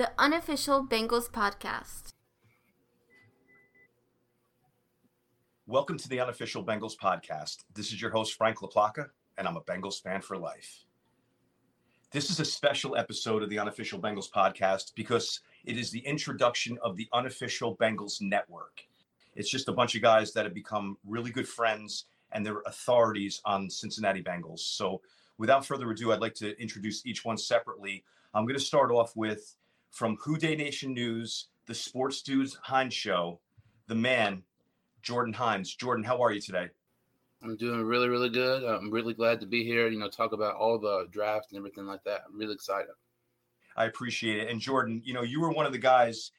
[0.00, 2.14] the unofficial Bengals podcast.
[5.66, 7.64] Welcome to the unofficial Bengals podcast.
[7.74, 10.86] This is your host, Frank LaPlaca, and I'm a Bengals fan for life.
[12.12, 16.78] This is a special episode of the unofficial Bengals podcast because it is the introduction
[16.82, 18.80] of the unofficial Bengals network.
[19.36, 23.42] It's just a bunch of guys that have become really good friends and they're authorities
[23.44, 24.60] on Cincinnati Bengals.
[24.60, 25.02] So,
[25.36, 28.02] without further ado, I'd like to introduce each one separately.
[28.32, 29.56] I'm going to start off with
[29.90, 33.40] from Who Dey Nation News, the Sports Dudes Heinz Show,
[33.86, 34.42] the man,
[35.02, 35.74] Jordan Heinz.
[35.74, 36.68] Jordan, how are you today?
[37.42, 38.64] I'm doing really, really good.
[38.64, 39.88] I'm really glad to be here.
[39.88, 42.22] You know, talk about all the drafts and everything like that.
[42.26, 42.90] I'm really excited.
[43.76, 44.50] I appreciate it.
[44.50, 46.32] And Jordan, you know, you were one of the guys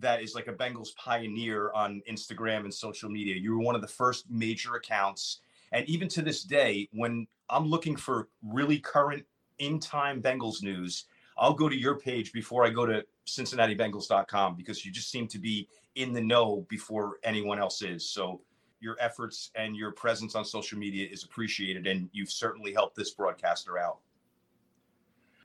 [0.00, 3.36] that is like a Bengals pioneer on Instagram and social media.
[3.36, 5.40] You were one of the first major accounts.
[5.72, 9.24] And even to this day, when I'm looking for really current
[9.58, 11.04] in time Bengals news,
[11.38, 15.38] I'll go to your page before I go to CincinnatiBengals.com because you just seem to
[15.38, 18.08] be in the know before anyone else is.
[18.08, 18.40] So
[18.80, 23.10] your efforts and your presence on social media is appreciated, and you've certainly helped this
[23.12, 23.98] broadcaster out.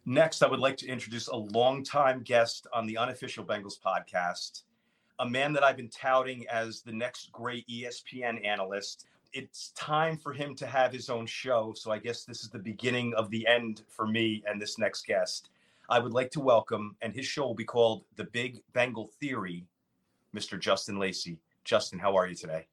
[0.05, 4.64] Next, I would like to introduce a longtime guest on the unofficial Bengals podcast,
[5.19, 9.05] a man that I've been touting as the next great ESPN analyst.
[9.31, 11.73] It's time for him to have his own show.
[11.75, 15.08] So I guess this is the beginning of the end for me and this next
[15.08, 15.49] guest.
[15.89, 19.66] I would like to welcome, and his show will be called The Big Bengal Theory,
[20.36, 20.59] Mr.
[20.59, 21.39] Justin Lacey.
[21.64, 22.67] Justin, how are you today?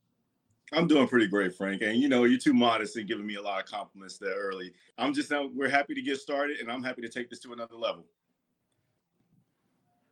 [0.72, 1.82] I'm doing pretty great, Frank.
[1.82, 4.72] And you know, you're too modest and giving me a lot of compliments there early.
[4.98, 7.52] I'm just now we're happy to get started and I'm happy to take this to
[7.52, 8.06] another level.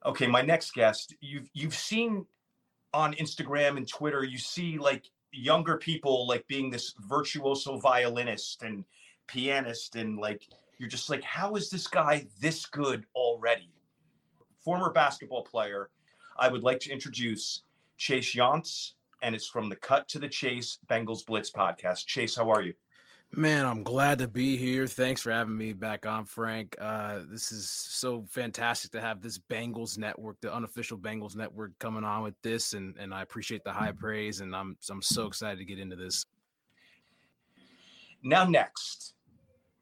[0.05, 2.27] Okay, my next guest, you've you've seen
[2.93, 8.85] on Instagram and Twitter, you see like younger people like being this virtuoso violinist and
[9.27, 10.43] pianist and like
[10.79, 13.73] you're just like, how is this guy this good already?
[14.65, 15.91] Former basketball player,
[16.39, 17.63] I would like to introduce
[17.97, 22.07] Chase Younts and it's from the Cut to the Chase Bengals Blitz podcast.
[22.07, 22.75] Chase, how are you?
[23.33, 24.87] Man, I'm glad to be here.
[24.87, 26.75] Thanks for having me back on, Frank.
[26.81, 32.05] Uh, this is so fantastic to have this Bengals network, the unofficial Bengals network, coming
[32.05, 35.59] on with this, and and I appreciate the high praise, and I'm I'm so excited
[35.59, 36.25] to get into this.
[38.23, 39.13] Now, next,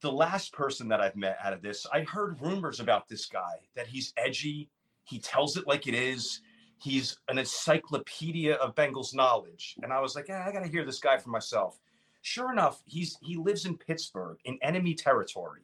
[0.00, 3.56] the last person that I've met out of this, I heard rumors about this guy
[3.74, 4.68] that he's edgy,
[5.04, 6.40] he tells it like it is
[6.78, 9.76] he's an encyclopedia of Bengals knowledge.
[9.82, 11.78] And I was like, I got to hear this guy for myself.
[12.22, 15.62] Sure enough, he's he lives in Pittsburgh in enemy territory.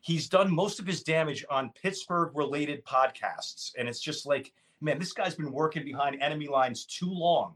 [0.00, 3.72] He's done most of his damage on Pittsburgh related podcasts.
[3.76, 7.54] And it's just like, man, this guy's been working behind enemy lines too long.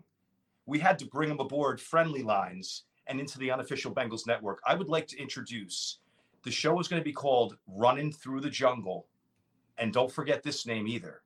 [0.66, 4.60] We had to bring him aboard friendly lines and into the unofficial Bengals network.
[4.66, 5.98] I would like to introduce
[6.44, 9.06] the show is going to be called Running Through the Jungle.
[9.78, 11.20] And don't forget this name either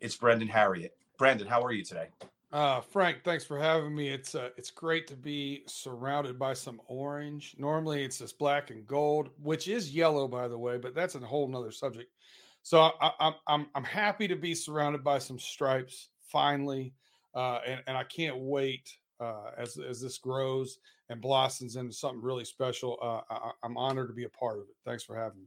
[0.00, 0.92] it's Brandon Herriott.
[1.18, 2.08] Brandon, how are you today?
[2.52, 4.08] Uh, Frank, thanks for having me.
[4.08, 7.56] It's uh, it's great to be surrounded by some orange.
[7.58, 11.18] Normally, it's just black and gold, which is yellow, by the way, but that's a
[11.20, 12.12] whole nother subject.
[12.62, 16.94] So I, am I'm I'm happy to be surrounded by some stripes finally,
[17.34, 20.78] uh, and and I can't wait uh, as as this grows
[21.10, 22.98] and blossoms into something really special.
[23.02, 24.76] Uh, I, I'm honored to be a part of it.
[24.84, 25.46] Thanks for having me.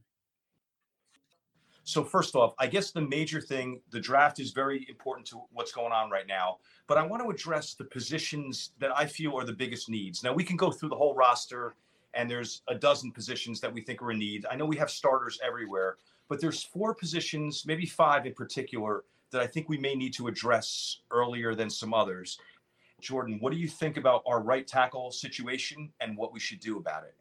[1.83, 5.71] So first off, I guess the major thing, the draft is very important to what's
[5.71, 6.57] going on right now.
[6.85, 10.21] But I want to address the positions that I feel are the biggest needs.
[10.21, 11.75] Now we can go through the whole roster,
[12.13, 14.45] and there's a dozen positions that we think are in need.
[14.51, 15.95] I know we have starters everywhere,
[16.27, 20.27] but there's four positions, maybe five in particular, that I think we may need to
[20.27, 22.37] address earlier than some others.
[23.01, 26.77] Jordan, what do you think about our right tackle situation and what we should do
[26.77, 27.15] about it?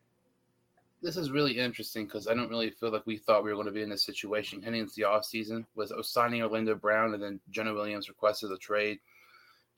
[1.03, 3.67] this is really interesting because I don't really feel like we thought we were going
[3.67, 7.39] to be in this situation heading into the offseason with signing Orlando Brown and then
[7.51, 8.99] Jonah Williams requested a trade.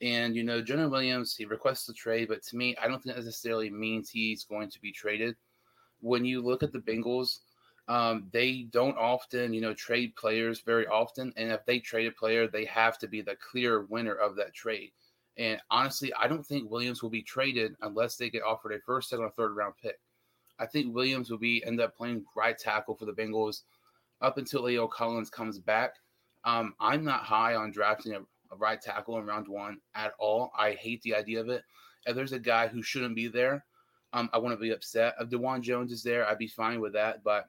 [0.01, 3.15] And, you know, Jonah Williams, he requests a trade, but to me, I don't think
[3.15, 5.35] that necessarily means he's going to be traded.
[5.99, 7.39] When you look at the Bengals,
[7.89, 11.33] um, they don't often, you know, trade players very often.
[11.35, 14.53] And if they trade a player, they have to be the clear winner of that
[14.53, 14.91] trade.
[15.39, 19.09] And honestly, I don't think Williams will be traded unless they get offered a first,
[19.09, 19.97] second, or third round pick.
[20.59, 23.61] I think Williams will be end up playing right tackle for the Bengals
[24.21, 25.93] up until La'el Collins comes back.
[26.43, 28.19] Um, I'm not high on drafting a,
[28.53, 30.51] a, right tackle in round one at all.
[30.57, 31.63] I hate the idea of it.
[32.05, 33.63] If there's a guy who shouldn't be there,
[34.11, 35.15] um, I to be upset.
[35.21, 37.23] If Dawand Jones is there, I'd be fine with that.
[37.23, 37.45] But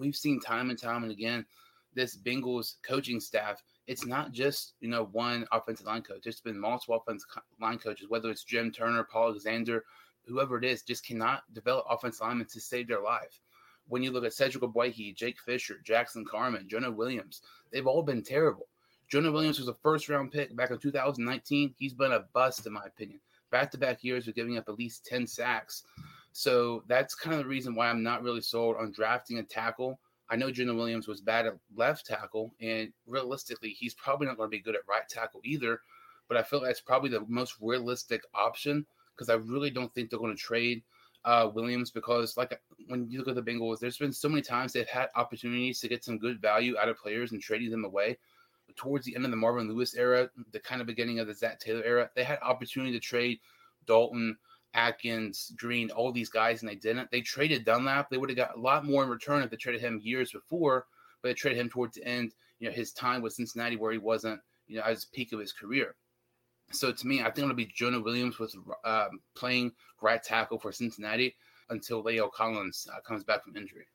[0.00, 1.46] we've seen time and time and again
[1.94, 3.62] this Bengals coaching staff.
[3.88, 6.26] It's not just you know one offensive line coach.
[6.26, 7.28] It's been multiple offensive
[7.60, 9.84] line coaches, whether it's Jim Turner, Paul Alexander,
[10.26, 13.40] whoever it is, just cannot develop offensive linemen to save their life.
[13.88, 17.42] when you look at Cedric Ogbuehi, Jake Fisher, Jackson Carman, Jonah Williams,
[17.72, 18.68] they've all been terrible.
[19.08, 21.74] Jonah Williams was a first round pick back in 2019.
[21.78, 23.20] He's been a bust, in my opinion.
[23.50, 25.84] Back to back years of giving up at least 10 sacks.
[26.32, 29.98] So that's kind of the reason why I'm not really sold on drafting a tackle.
[30.30, 34.48] I know Jonah Williams was bad at left tackle, and realistically, he's probably not going
[34.48, 35.80] to be good at right tackle either.
[36.28, 38.84] But I feel that's probably the most realistic option
[39.14, 40.82] because I really don't think they're going to trade
[41.24, 44.72] uh, Williams because, like, when you look at the Bengals, there's been so many times
[44.72, 48.18] they've had opportunities to get some good value out of players and trading them away.
[48.66, 51.34] But towards the end of the Marvin Lewis era, the kind of beginning of the
[51.34, 53.40] Zac Taylor era, they had opportunity to trade
[53.86, 54.36] Dalton,
[54.78, 57.10] Atkins, Green, all these guys, and they didn't.
[57.10, 58.08] They traded Dunlap.
[58.08, 60.86] They would have got a lot more in return if they traded him years before,
[61.20, 63.98] but they traded him towards the end, you know, his time with Cincinnati where he
[63.98, 65.96] wasn't, you know, at his peak of his career.
[66.70, 70.70] So to me, I think it'll be Jonah Williams was um, playing right tackle for
[70.70, 71.34] Cincinnati
[71.70, 73.86] until La'el Collins uh, comes back from injury.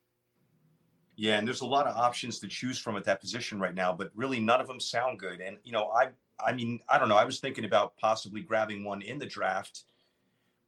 [1.16, 3.94] Yeah, and there's a lot of options to choose from at that position right now,
[3.94, 5.40] but really none of them sound good.
[5.40, 6.10] And you know, I
[6.44, 7.16] I mean, I don't know.
[7.16, 9.84] I was thinking about possibly grabbing one in the draft,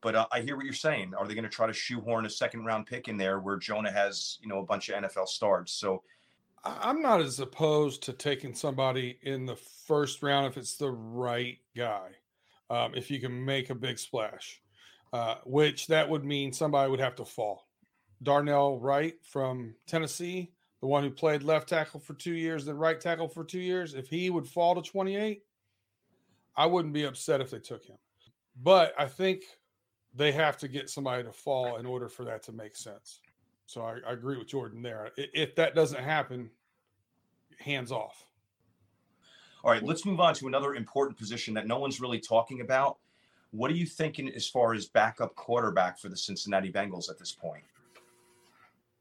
[0.01, 1.13] but uh, I hear what you're saying.
[1.17, 3.91] Are they going to try to shoehorn a second round pick in there where Jonah
[3.91, 5.73] has you know a bunch of NFL starts?
[5.73, 6.03] So
[6.65, 11.57] I'm not as opposed to taking somebody in the first round if it's the right
[11.75, 12.09] guy.
[12.71, 14.61] Um, if you can make a big splash,
[15.13, 17.67] uh, which that would mean somebody would have to fall.
[18.23, 20.51] Darnell Wright from Tennessee,
[20.81, 23.93] the one who played left tackle for two years, then right tackle for two years,
[23.93, 25.43] if he would fall to 28,
[26.57, 27.97] I wouldn't be upset if they took him.
[28.61, 29.43] But I think
[30.15, 33.21] they have to get somebody to fall in order for that to make sense.
[33.65, 35.11] So I, I agree with Jordan there.
[35.17, 36.49] If that doesn't happen,
[37.59, 38.25] hands off.
[39.63, 42.97] All right, let's move on to another important position that no one's really talking about.
[43.51, 47.31] What are you thinking as far as backup quarterback for the Cincinnati Bengals at this
[47.31, 47.63] point?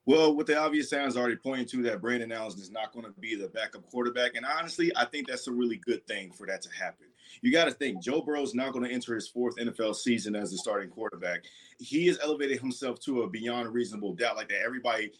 [0.06, 3.12] Well, what the obvious sounds already pointing to that Brandon Allen is not going to
[3.12, 4.34] be the backup quarterback.
[4.34, 7.06] And honestly, I think that's a really good thing for that to happen.
[7.40, 10.50] You got to think Joe Burrow's not going to enter his fourth NFL season as
[10.50, 11.44] the starting quarterback.
[11.78, 15.10] He has elevated himself to a beyond reasonable doubt, like that everybody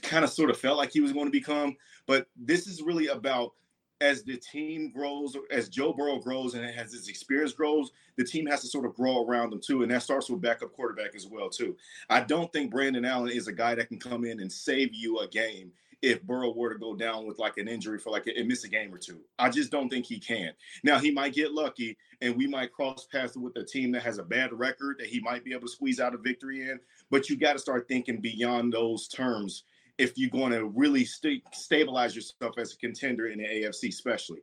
[0.00, 1.76] kind of sort of felt like he was going to become.
[2.06, 3.52] But this is really about
[4.02, 8.46] as the team grows, as Joe Burrow grows and as his experience grows, the team
[8.46, 9.82] has to sort of grow around them too.
[9.82, 11.76] And that starts with backup quarterback as well, too.
[12.10, 15.20] I don't think Brandon Allen is a guy that can come in and save you
[15.20, 15.72] a game
[16.02, 18.68] if Burrow were to go down with like an injury for like and miss a
[18.68, 19.20] game or two.
[19.38, 20.52] I just don't think he can.
[20.82, 24.18] Now he might get lucky and we might cross paths with a team that has
[24.18, 26.80] a bad record that he might be able to squeeze out a victory in.
[27.08, 29.62] But you got to start thinking beyond those terms
[29.98, 34.40] if you're going to really st- stabilize yourself as a contender in the AFC, especially.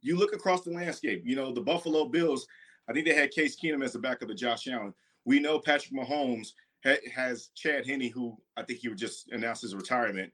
[0.00, 2.46] You look across the landscape, you know, the Buffalo Bills,
[2.88, 4.94] I think they had Case Keenum as the backup of the Josh Allen.
[5.24, 6.52] We know Patrick Mahomes
[6.84, 10.32] ha- has Chad Henne, who I think he just announced his retirement.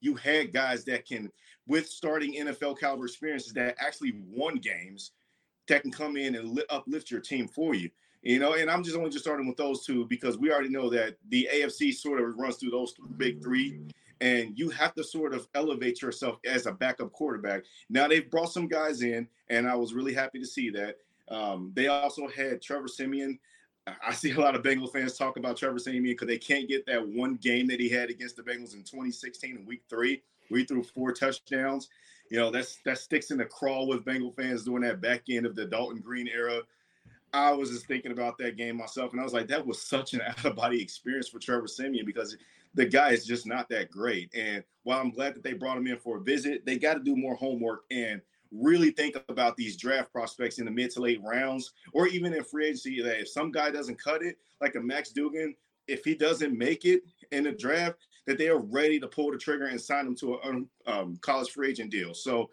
[0.00, 1.30] You had guys that can,
[1.66, 5.12] with starting NFL caliber experiences, that actually won games
[5.68, 7.90] that can come in and li- uplift your team for you.
[8.22, 10.88] You know, and I'm just only just starting with those two because we already know
[10.90, 13.80] that the AFC sort of runs through those big three
[14.22, 17.64] and you have to sort of elevate yourself as a backup quarterback.
[17.90, 20.98] Now they've brought some guys in, and I was really happy to see that.
[21.28, 23.38] Um, they also had Trevor Siemian.
[24.06, 26.86] I see a lot of Bengal fans talk about Trevor Siemian because they can't get
[26.86, 30.64] that one game that he had against the Bengals in 2016 in Week Three, We
[30.64, 31.88] threw four touchdowns.
[32.30, 35.46] You know that's that sticks in the crawl with Bengal fans during that back end
[35.46, 36.60] of the Dalton Green era.
[37.34, 40.14] I was just thinking about that game myself, and I was like, that was such
[40.14, 42.36] an out of body experience for Trevor Siemian because
[42.74, 44.30] the guy is just not that great.
[44.34, 47.00] And while I'm glad that they brought him in for a visit, they got to
[47.00, 51.20] do more homework and really think about these draft prospects in the mid to late
[51.22, 53.02] rounds, or even in free agency.
[53.02, 55.54] That if some guy doesn't cut it, like a Max Duggan,
[55.88, 59.38] if he doesn't make it in the draft, that they are ready to pull the
[59.38, 62.14] trigger and sign him to a um, college free agent deal.
[62.14, 62.50] So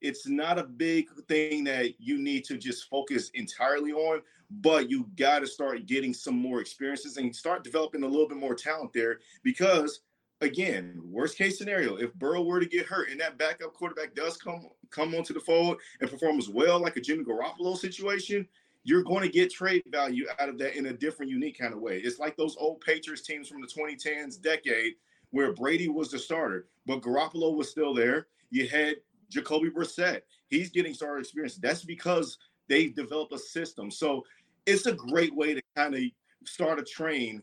[0.00, 5.08] it's not a big thing that you need to just focus entirely on, but you
[5.16, 8.92] got to start getting some more experiences and start developing a little bit more talent
[8.92, 10.00] there because
[10.40, 14.36] again, worst case scenario, if Burrow were to get hurt and that backup quarterback does
[14.36, 18.46] come come onto the fold and perform as well like a Jimmy Garoppolo situation,
[18.84, 21.80] you're going to get trade value out of that in a different, unique kind of
[21.80, 21.98] way.
[21.98, 24.94] It's like those old Patriots teams from the 2010s decade
[25.30, 28.28] where Brady was the starter, but Garoppolo was still there.
[28.50, 28.96] You had
[29.30, 30.22] Jacoby Brissett.
[30.48, 31.56] He's getting starter experience.
[31.56, 33.90] That's because they develop a system.
[33.90, 34.24] So
[34.66, 36.02] it's a great way to kind of
[36.44, 37.42] start a train,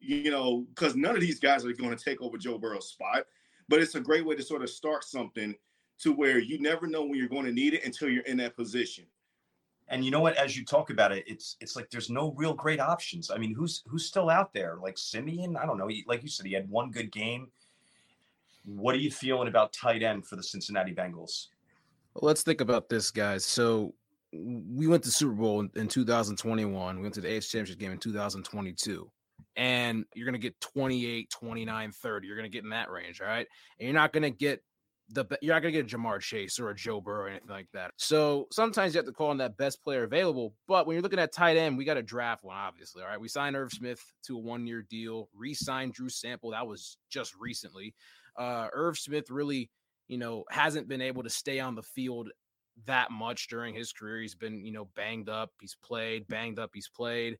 [0.00, 3.24] you know, because none of these guys are going to take over Joe Burrow's spot,
[3.68, 5.54] but it's a great way to sort of start something
[6.00, 8.56] to where you never know when you're going to need it until you're in that
[8.56, 9.04] position.
[9.88, 10.36] And you know what?
[10.36, 13.30] As you talk about it, it's it's like there's no real great options.
[13.30, 14.78] I mean, who's who's still out there?
[14.80, 15.88] Like Siemian, I don't know.
[15.88, 17.48] He, Like you said, he had one good game.
[18.64, 21.48] What are you feeling about tight end for the Cincinnati Bengals?
[22.14, 23.44] Well, let's think about this, guys.
[23.44, 23.94] So
[24.32, 26.96] we went to Super Bowl in, in 2021.
[26.96, 29.10] We went to the AFC Championship game in 2022.
[29.56, 32.26] And you're going to get 28, 29, 30.
[32.26, 33.20] You're going to get in that range.
[33.20, 33.46] All right.
[33.78, 34.62] And you're not going to get
[35.12, 37.68] the you're not gonna get a Ja'Marr Chase or a Joe Burrow or anything like
[37.72, 37.92] that.
[37.96, 40.54] So sometimes you have to call on that best player available.
[40.66, 43.02] But when you're looking at tight end, we got to draft one, obviously.
[43.02, 43.20] All right.
[43.20, 46.50] We signed Irv Smith to a one-year deal, re-signed Drew Sample.
[46.52, 47.94] That was just recently.
[48.36, 49.70] Uh Irv Smith really,
[50.08, 52.30] you know, hasn't been able to stay on the field
[52.86, 54.20] that much during his career.
[54.20, 57.38] He's been, you know, banged up, he's played, banged up, he's played.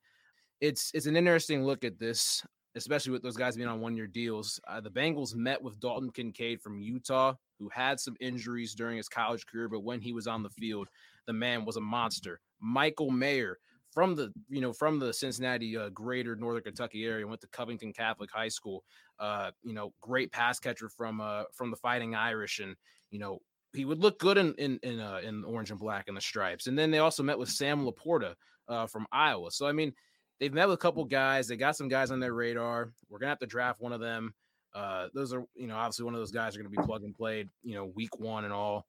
[0.61, 2.43] It's it's an interesting look at this
[2.75, 4.61] especially with those guys being on one year deals.
[4.67, 9.09] Uh, the Bengals met with Dalton Kincaid from Utah, who had some injuries during his
[9.09, 10.89] college career, but when he was on the field,
[11.27, 12.41] the man was a monster.
[12.61, 13.59] Michael Mayer
[13.93, 17.93] from the you know from the Cincinnati uh, greater Northern Kentucky area went to Covington
[17.93, 18.83] Catholic High School.
[19.19, 22.75] Uh, you know, great pass catcher from uh, from the Fighting Irish, and
[23.11, 23.39] you know
[23.75, 26.67] he would look good in in in, uh, in orange and black and the stripes.
[26.67, 28.35] And then they also met with Sam LaPorta
[28.69, 29.51] uh, from Iowa.
[29.51, 29.93] So I mean,
[30.41, 31.47] they've met with a couple guys.
[31.47, 32.93] They got some guys on their radar.
[33.09, 34.35] We're gonna have to draft one of them.
[34.75, 37.15] Uh, those are, you know, obviously one of those guys are to be plug and
[37.15, 38.87] played, you know, week one and all.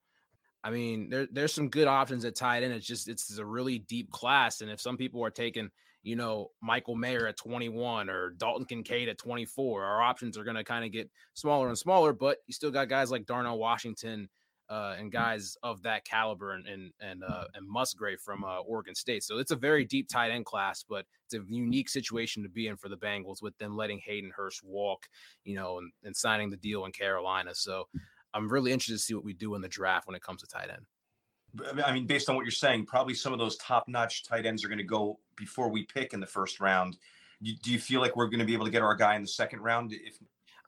[0.64, 2.74] I mean, there, there's some good options at tight end.
[2.74, 5.70] It's just it's a really deep class, and if some people are taking,
[6.04, 10.56] you know, Michael Mayer at 21 or Dalton Kincaid at 24, our options are going
[10.56, 12.14] to kind of get smaller and smaller.
[12.14, 14.30] But you still got guys like Darnell Washington,
[14.70, 18.96] uh, and guys of that caliber and and and, uh, and Musgrave from uh, Oregon
[18.96, 19.24] State.
[19.24, 22.68] So it's a very deep tight end class, but it's a unique situation to be
[22.68, 25.06] in for the Bengals with them letting Hayden Hurst walk,
[25.44, 27.54] you know, and, and signing the deal in Carolina.
[27.54, 27.88] So
[28.34, 30.48] I'm really interested to see what we do in the draft when it comes to
[30.48, 31.84] tight end.
[31.86, 34.68] I mean, based on what you're saying, probably some of those top-notch tight ends are
[34.68, 36.98] going to go before we pick in the first round.
[37.44, 39.28] Do you feel like we're going to be able to get our guy in the
[39.28, 39.94] second round?
[39.94, 40.18] If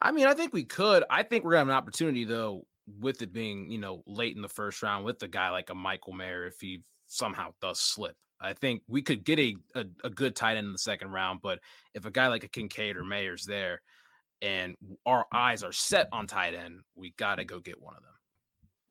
[0.02, 1.04] I mean, I think we could.
[1.10, 2.66] I think we're gonna have an opportunity though
[3.00, 5.76] with it being, you know, late in the first round with a guy like a
[5.76, 8.16] Michael Mayer if he somehow does slip.
[8.40, 11.40] I think we could get a, a, a, good tight end in the second round,
[11.42, 11.60] but
[11.94, 13.82] if a guy like a Kincaid or Mayer's there
[14.46, 14.76] and
[15.08, 18.12] our eyes are set on tight end, we got to go get one of them.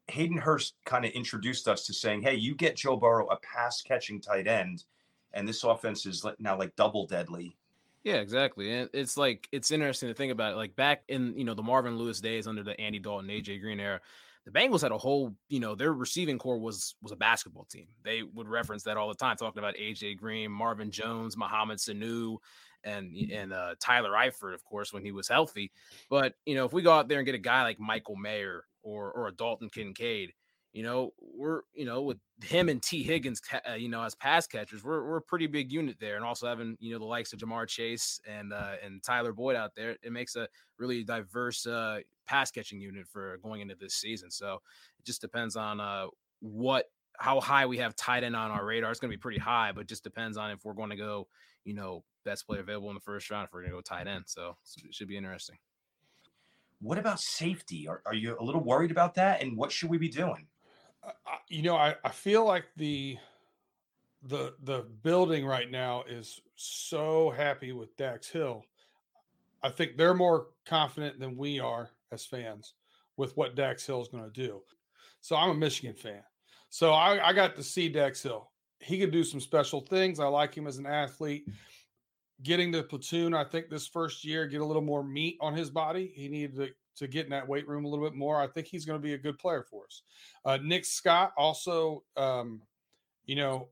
[0.09, 3.81] Hayden Hurst kind of introduced us to saying, hey, you get Joe Burrow a pass
[3.81, 4.85] catching tight end,
[5.33, 7.57] and this offense is now like double deadly.
[8.03, 8.71] Yeah, exactly.
[8.71, 10.57] And it's like it's interesting to think about it.
[10.57, 13.81] Like back in you know the Marvin Lewis days under the Andy Dalton, AJ Green
[13.81, 14.01] era,
[14.45, 17.87] the Bengals had a whole you know their receiving core was was a basketball team.
[18.03, 22.37] They would reference that all the time, talking about AJ Green, Marvin Jones, Mohamed Sanu,
[22.85, 25.73] and and uh, Tyler Eifert, of course, when he was healthy.
[26.09, 28.65] But you know if we go out there and get a guy like Michael Mayer
[28.83, 30.33] or or a Dalton Kincaid
[30.75, 34.49] you know, we're you know with him and Tee Higgins, uh, you know, as pass
[34.49, 37.33] catchers, we're we're a pretty big unit there, and also having you know the likes
[37.33, 41.65] of Ja'Marr Chase and uh, and Tyler Boyd out there, it makes a really diverse
[41.65, 44.33] uh, pass catching unit for going into this season.
[44.33, 44.55] So
[44.99, 46.07] it just depends on uh,
[46.41, 46.87] what
[47.19, 48.91] how high we have tight end on our radar.
[48.91, 51.29] It's going to be pretty high, but just depends on if we're going to go,
[51.65, 53.47] you know, best player available in the first round.
[53.47, 55.57] If we're going to go tight end, so it should be interesting.
[56.81, 57.89] What about safety?
[57.89, 59.43] Are, are you a little worried about that?
[59.43, 60.47] And what should we be doing?
[61.49, 63.17] you know, I, I feel like the
[64.23, 68.65] the the building right now is so happy with Dax Hill.
[69.63, 72.75] I think they're more confident than we are as fans
[73.17, 74.63] with what Dax Hill is going to do.
[75.21, 76.23] So I'm a Michigan fan.
[76.69, 78.51] So I, I got to see Dax Hill.
[78.81, 80.21] He can do some special things.
[80.21, 81.49] I like him as an athlete.
[82.43, 85.71] Getting the platoon, I think this first year, get a little more meat on his
[85.71, 86.13] body.
[86.15, 88.41] He needed to to get in that weight room a little bit more.
[88.41, 90.03] I think he's going to be a good player for us.
[90.45, 92.63] Uh, Nick Scott also, um,
[93.27, 93.69] you know,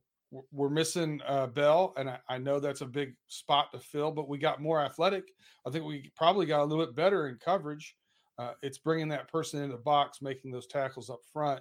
[0.50, 4.28] we're missing uh, Bell, and I, I, know that's a big spot to fill, but
[4.28, 5.31] we got more athletic.
[5.66, 7.95] I think we probably got a little bit better in coverage.
[8.38, 11.61] Uh, it's bringing that person in the box, making those tackles up front.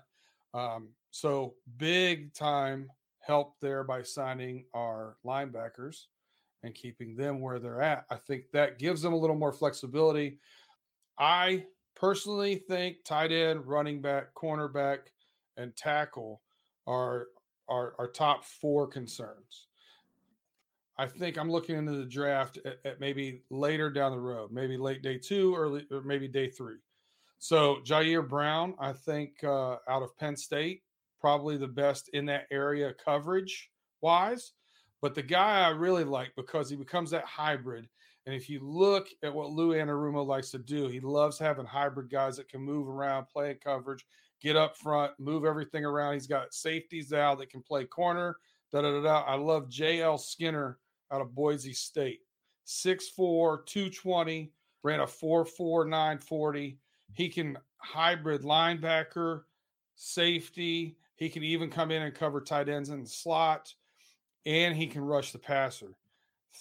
[0.54, 2.90] Um, so big time
[3.20, 6.06] help there by signing our linebackers
[6.64, 8.06] and keeping them where they're at.
[8.10, 10.40] I think that gives them a little more flexibility.
[11.20, 11.66] I
[11.96, 15.00] personally think tight end, running back, cornerback,
[15.58, 16.42] and tackle
[16.88, 17.28] are
[17.70, 19.68] are, are top four concerns.
[20.98, 24.78] I think I'm looking into the draft at, at, maybe later down the road, maybe
[24.78, 26.78] late day two, early or maybe day three.
[27.40, 30.84] So Ji'Ayir Brown, I think uh, out of Penn State,
[31.20, 34.52] probably the best in that area coverage wise.
[35.02, 37.88] But the guy I really like because he becomes that hybrid
[38.26, 42.10] and if you look at what Lou Anarumo likes to do, he loves having hybrid
[42.10, 44.06] guys that can move around, play coverage,
[44.42, 46.14] get up front, move everything around.
[46.14, 48.38] He's got safeties out that can play corner.
[48.72, 49.22] Da da da da.
[49.22, 50.18] I love J.L.
[50.18, 50.78] Skinner
[51.12, 52.20] out of Boise State.
[52.68, 54.52] 6'4, 220,
[54.84, 56.78] ran a 4'4, 940.
[57.14, 59.42] He can hybrid linebacker,
[59.96, 60.96] safety.
[61.16, 63.74] He can even come in and cover tight ends in the slot,
[64.46, 65.96] and he can rush the passer.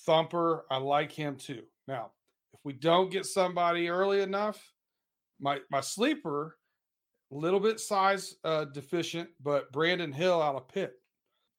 [0.07, 1.63] Thumper, I like him too.
[1.89, 2.13] Now,
[2.53, 4.73] if we don't get somebody early enough,
[5.41, 6.57] my my sleeper,
[7.33, 10.95] a little bit size uh, deficient, but Brandon Hill out of Pitt.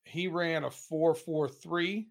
[0.03, 2.07] He ran a 4.43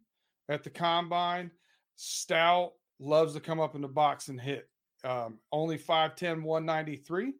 [0.48, 1.50] at the combine.
[1.96, 4.68] Stout loves to come up in the box and hit.
[5.04, 7.32] Um, only 5'10, 193,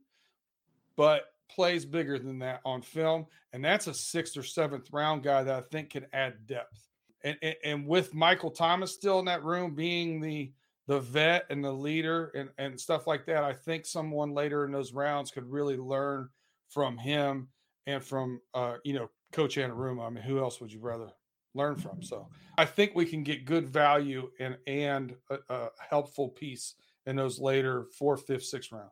[0.97, 3.27] but plays bigger than that on film.
[3.53, 6.89] And that's a sixth or seventh round guy that I think can add depth.
[7.23, 10.53] And, and, and with Michael Thomas still in that room being the
[10.87, 14.73] the vet and the leader and, and stuff like that, I think someone later in
[14.73, 16.29] those rounds could really learn
[16.69, 17.49] from him
[17.87, 20.05] and from uh, you know, Coach Anarumo.
[20.05, 21.11] I mean, who else would you rather
[21.55, 22.03] learn from?
[22.03, 22.27] So
[22.59, 26.75] I think we can get good value and and a, a helpful piece
[27.07, 28.91] in those later fourth, fifth, sixth round.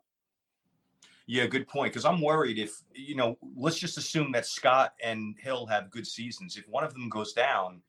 [1.30, 1.92] Yeah, good point.
[1.92, 6.06] Because I'm worried if you know, let's just assume that Scott and Hill have good
[6.06, 6.56] seasons.
[6.56, 7.82] If one of them goes down,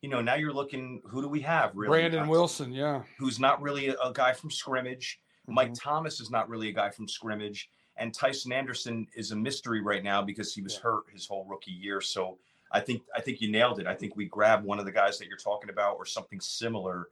[0.00, 1.02] you know, now you're looking.
[1.04, 1.72] Who do we have?
[1.74, 5.18] Really, Brandon Wilson, yeah, who's not really a, a guy from scrimmage.
[5.42, 5.54] Mm-hmm.
[5.54, 9.82] Mike Thomas is not really a guy from scrimmage, and Tycen Anderson is a mystery
[9.82, 10.82] right now because he was yeah.
[10.82, 12.00] hurt his whole rookie year.
[12.00, 12.38] So
[12.70, 13.88] I think I think you nailed it.
[13.88, 17.08] I think we grab one of the guys that you're talking about or something similar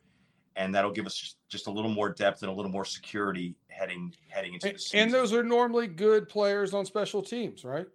[0.57, 4.13] and that'll give us just a little more depth and a little more security heading
[4.29, 5.01] heading into the season.
[5.01, 7.87] And those are normally good players on special teams, right?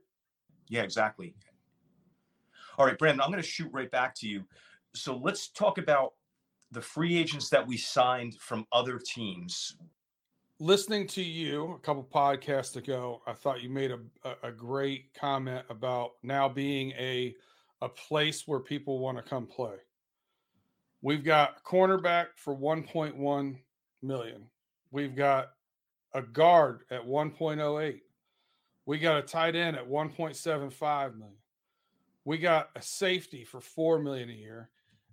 [0.70, 1.34] Yeah, exactly.
[2.78, 4.44] All right, Brandon, I'm going to shoot right back to you.
[4.94, 6.14] So let's talk about
[6.72, 9.76] the free agents that we signed from other teams.
[10.60, 14.00] Listening to you a couple podcasts ago, I thought you made a,
[14.44, 17.36] a great comment about now being a
[17.82, 19.74] a place where people want to come play.
[21.02, 23.58] We've got cornerback for 1.1
[24.04, 24.44] million.
[24.92, 25.52] We've got
[26.14, 28.02] a guard at 1.08.
[28.86, 31.36] We got a tight end at 1.75 million.
[32.24, 34.70] We got a safety for 4 million a year.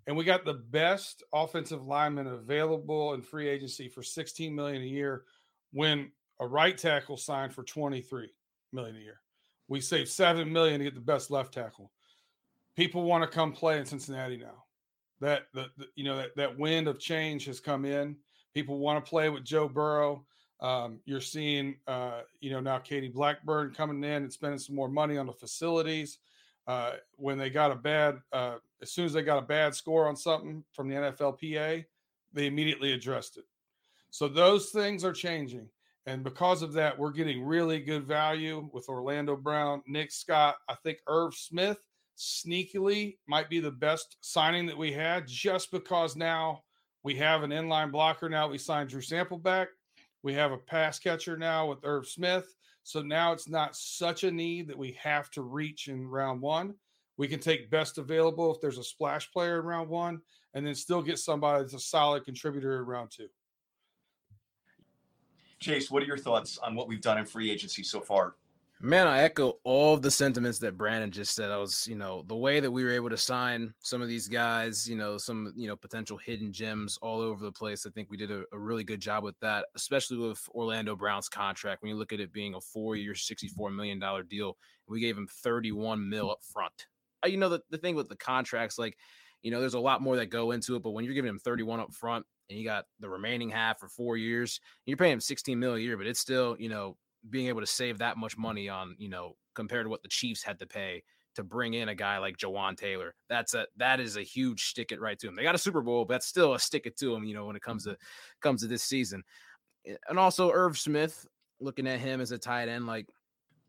[0.06, 4.86] And we got the best offensive lineman available in free agency for 16 million a
[4.86, 5.24] year
[5.72, 8.30] when a right tackle signed for 23
[8.72, 9.20] million a year.
[9.68, 11.92] We saved 7 million to get the best left tackle.
[12.74, 14.64] People want to come play in Cincinnati now
[15.20, 18.16] that the, the, you know that, that wind of change has come in.
[18.54, 20.24] People want to play with Joe Burrow.
[20.60, 24.88] Um, you're seeing uh, you know now Katie Blackburn coming in and spending some more
[24.88, 26.18] money on the facilities.
[26.66, 30.06] Uh, when they got a bad, uh, as soon as they got a bad score
[30.06, 31.84] on something from the NFLPA,
[32.34, 33.44] they immediately addressed it.
[34.10, 35.68] So those things are changing.
[36.04, 40.56] And because of that, we're getting really good value with Orlando Brown, Nick Scott.
[40.68, 41.78] I think Irv Smith
[42.18, 46.62] sneakily might be the best signing that we had just because now
[47.04, 48.28] we have an inline blocker.
[48.28, 49.68] Now we signed Drew Sample back.
[50.22, 52.54] We have a pass catcher now with Irv Smith.
[52.82, 56.74] So now it's not such a need that we have to reach in round one.
[57.16, 60.20] We can take best available if there's a splash player in round one
[60.54, 63.28] and then still get somebody that's a solid contributor in round two.
[65.60, 68.34] Chase, what are your thoughts on what we've done in free agency so far?
[68.80, 71.50] Man, I echo all the sentiments that Brandon just said.
[71.50, 74.28] I was, you know, the way that we were able to sign some of these
[74.28, 77.86] guys, you know, some, you know, potential hidden gems all over the place.
[77.86, 81.28] I think we did a, a really good job with that, especially with Orlando Brown's
[81.28, 81.82] contract.
[81.82, 85.26] When you look at it being a four year, $64 million deal, we gave him
[85.42, 86.86] 31 mil up front.
[87.24, 88.96] Uh, you know, the, the thing with the contracts, like,
[89.42, 91.40] you know, there's a lot more that go into it, but when you're giving him
[91.40, 95.20] 31 up front and you got the remaining half for four years, you're paying him
[95.20, 96.96] 16 mil a year, but it's still, you know,
[97.28, 100.42] being able to save that much money on, you know, compared to what the Chiefs
[100.42, 101.02] had to pay
[101.34, 103.14] to bring in a guy like Jawaan Taylor.
[103.28, 105.36] That's a that is a huge stick it right to him.
[105.36, 107.46] They got a Super Bowl, but that's still a stick it to him, you know,
[107.46, 107.96] when it comes to
[108.40, 109.22] comes to this season.
[109.86, 111.26] Eh, and also Irv Smith,
[111.60, 113.06] looking at him as a tight end, like,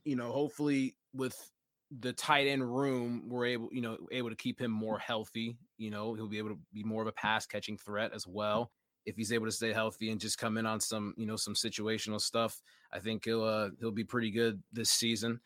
[0.04, 1.52] you know, hopefully with
[2.00, 5.58] the tight end room, we're able, you know, able to keep him more healthy.
[5.78, 8.72] You know, he'll be able to be more of a pass catching threat as well
[9.06, 11.54] if he's able to stay healthy and just come in on some, you know, some
[11.54, 15.40] situational stuff, I think he'll uh, he'll be pretty good this season.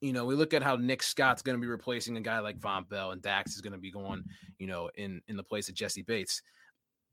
[0.00, 2.58] You know, we look at how Nick Scott's going to be replacing a guy like
[2.58, 4.24] Vonn Bell, and Dax is going to be going,
[4.58, 6.42] you know, in in the place of Jessie Bates.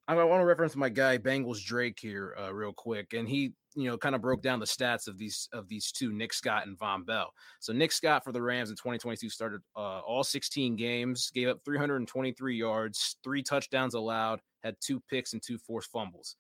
[0.08, 3.90] I want to reference my guy Bengals Drake here uh, real quick, and he you
[3.90, 6.78] know kind of broke down the stats of these of these two Nick Scott and
[6.78, 7.32] Vonn Bell.
[7.60, 11.60] So Nick Scott for the Rams in 2022 started uh, all 16 games, gave up
[11.66, 16.36] 323 yards, three touchdowns allowed, had two picks and two forced fumbles.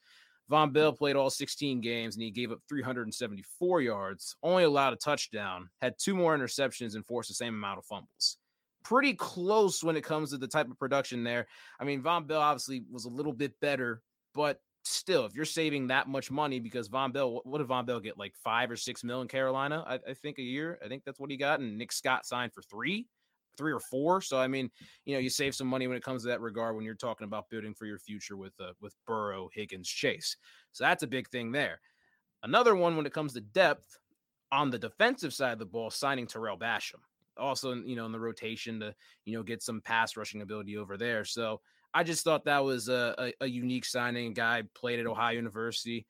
[0.51, 4.97] Vonn Bell played all 16 games and he gave up 374 yards, only allowed a
[4.97, 8.37] touchdown, had two more interceptions, and forced the same amount of fumbles
[8.83, 11.47] pretty close when it comes to the type of production there.
[11.79, 14.01] I mean, Vonn Bell obviously was a little bit better,
[14.35, 17.99] but still, if you're saving that much money because Vonn Bell, what did Vonn Bell
[17.99, 18.17] get?
[18.17, 20.79] Like five or six mil in Carolina, I, I think a year.
[20.83, 21.59] I think that's what he got.
[21.59, 23.07] And Nick Scott signed for three
[23.57, 24.21] three or four.
[24.21, 24.69] So I mean,
[25.05, 27.25] you know, you save some money when it comes to that regard when you're talking
[27.25, 30.37] about building for your future with uh, with Burrow, Higgins, Chase.
[30.71, 31.79] So that's a big thing there.
[32.43, 33.97] Another one when it comes to depth
[34.51, 36.99] on the defensive side of the ball, signing Tarell Basham.
[37.37, 38.93] Also, you know, in the rotation to
[39.25, 41.25] you know get some pass rushing ability over there.
[41.25, 41.61] So
[41.93, 44.33] I just thought that was a, a, a unique signing.
[44.33, 46.05] Guy played at Ohio University.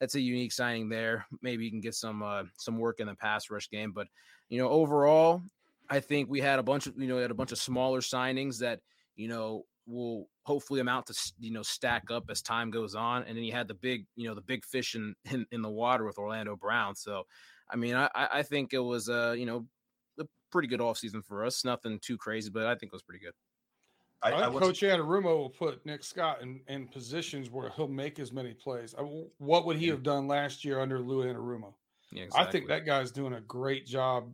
[0.00, 1.26] That's a unique signing there.
[1.40, 3.92] Maybe you can get some uh, some work in the pass rush game.
[3.92, 4.08] But
[4.48, 5.42] you know, overall,
[5.88, 8.00] I think we had a bunch of you know we had a bunch of smaller
[8.00, 8.80] signings that
[9.16, 13.22] you know will hopefully amount to you know stack up as time goes on.
[13.22, 15.70] And then you had the big you know the big fish in in, in the
[15.70, 16.94] water with Orlando Brown.
[16.94, 17.24] So
[17.70, 19.66] I mean I I think it was a you know
[20.18, 21.64] a pretty good offseason for us.
[21.64, 23.34] Nothing too crazy, but I think it was pretty good.
[24.22, 28.18] I, I, I Coach Anarumo will put Nick Scott in, in positions where he'll make
[28.18, 28.94] as many plays.
[28.96, 29.02] I,
[29.38, 31.74] what would he have done last year under Lou Anarumo?
[32.12, 32.46] Yeah, exactly.
[32.46, 34.32] I think that guy's doing a great job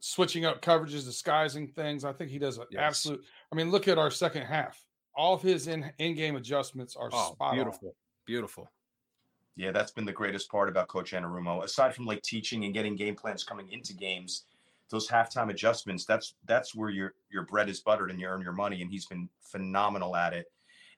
[0.00, 2.04] switching up coverages, disguising things.
[2.04, 2.80] I think he does an yes.
[2.82, 3.24] absolute.
[3.50, 4.84] I mean, look at our second half.
[5.16, 7.94] All of his in in game adjustments are oh, spot beautiful, on.
[8.26, 8.70] beautiful.
[9.56, 11.62] Yeah, that's been the greatest part about Coach Anarumo.
[11.64, 14.44] Aside from like teaching and getting game plans coming into games,
[14.90, 16.04] those halftime adjustments.
[16.04, 18.82] That's that's where your your bread is buttered and you earn your money.
[18.82, 20.46] And he's been phenomenal at it.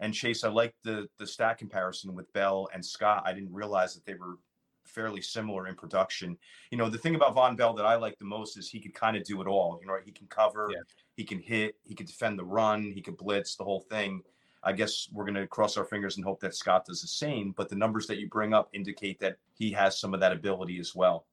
[0.00, 3.22] And Chase, I like the the stat comparison with Bell and Scott.
[3.26, 4.38] I didn't realize that they were
[4.84, 6.38] fairly similar in production.
[6.70, 8.94] You know, the thing about Vonn Bell that I like the most is he could
[8.94, 9.78] kind of do it all.
[9.80, 10.80] You know, he can cover, yeah.
[11.16, 14.22] he can hit, he can defend the run, he can blitz, the whole thing.
[14.62, 17.52] I guess we're going to cross our fingers and hope that Scott does the same.
[17.56, 20.80] But the numbers that you bring up indicate that he has some of that ability
[20.80, 21.26] as well.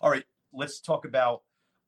[0.00, 1.42] All right, let's talk about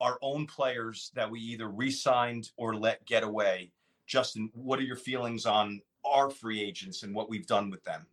[0.05, 3.73] our own players that we either re signed or let get away.
[4.07, 8.07] Justin, what are your feelings on our free agents and what we've done with them?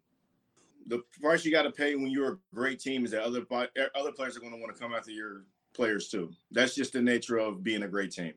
[0.87, 3.89] the price you got to pay when you're a great team is that other er,
[3.95, 6.31] other players are going to want to come after your players too.
[6.51, 8.33] That's just the nature of being a great team.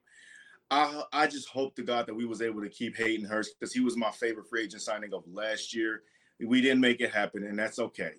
[0.71, 3.73] I I just hope to God that we was able to keep Hayden Hurst because
[3.73, 6.03] he was my favorite free agent signing of last year.
[6.45, 8.13] We didn't make it happen, and that's okay.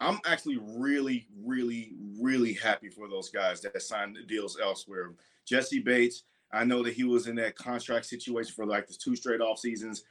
[0.00, 5.12] I'm actually really, really, really happy for those guys that signed deals elsewhere.
[5.44, 9.14] Jessie Bates, I know that he was in that contract situation for like the two
[9.14, 10.04] straight off seasons.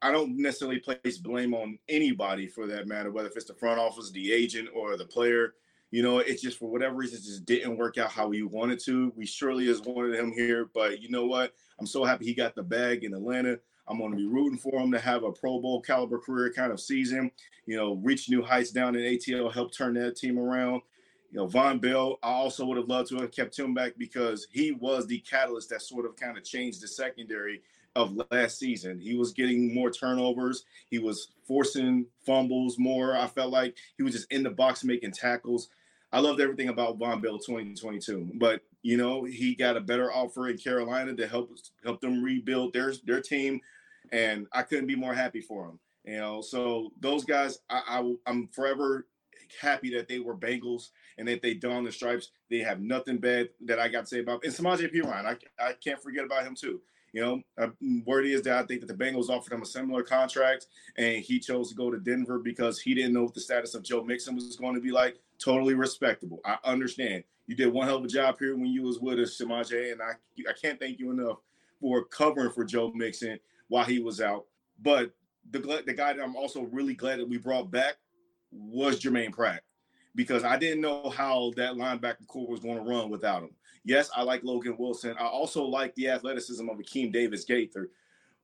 [0.00, 3.80] I don't necessarily place blame on anybody for that matter, whether if it's the front
[3.80, 5.54] office, the agent, or the player.
[5.90, 9.12] You know, it's just for whatever reason, just didn't work out how we wanted to.
[9.16, 11.54] We surely has wanted him here, but you know what?
[11.80, 13.58] I'm so happy he got the bag in Atlanta.
[13.88, 16.72] I'm going to be rooting for him to have a Pro Bowl caliber career kind
[16.72, 17.30] of season.
[17.66, 20.82] You know, reach new heights down in ATL, help turn that team around.
[21.30, 24.46] You know, Vonn Bell, I also would have loved to have kept him back because
[24.50, 27.62] he was the catalyst that sort of kind of changed the secondary
[27.96, 28.98] of last season.
[28.98, 30.64] He was getting more turnovers.
[30.88, 33.16] He was forcing fumbles more.
[33.16, 35.68] I felt like he was just in the box making tackles.
[36.12, 38.32] I loved everything about Vonn Bell 2022.
[38.34, 41.50] But you know, he got a better offer in Carolina to help
[41.84, 43.60] help them rebuild their their team,
[44.12, 45.78] and I couldn't be more happy for him.
[46.04, 49.06] You know, so those guys, I, I I'm forever
[49.60, 52.30] happy that they were Bengals and that they donned the stripes.
[52.50, 54.44] They have nothing bad that I got to say about.
[54.44, 56.80] And Samaje Perine, I I can't forget about him too.
[57.12, 57.68] You know, uh,
[58.06, 60.66] word is that I think that the Bengals offered him a similar contract,
[60.96, 63.82] and he chose to go to Denver because he didn't know what the status of
[63.82, 65.16] Joe Mixon was going to be like.
[65.38, 66.40] Totally respectable.
[66.44, 67.22] I understand.
[67.46, 70.02] You did one hell of a job here when you was with us, Samaje, and
[70.02, 70.12] I
[70.48, 71.38] I can't thank you enough
[71.80, 74.46] for covering for Joe Mixon while he was out.
[74.80, 75.12] But
[75.50, 77.96] the the guy that I'm also really glad that we brought back
[78.50, 79.62] was Jermaine Pratt
[80.14, 83.50] because I didn't know how that linebacker core was going to run without him.
[83.84, 85.14] Yes, I like Logan Wilson.
[85.18, 87.90] I also like the athleticism of Akeem Davis Gaither,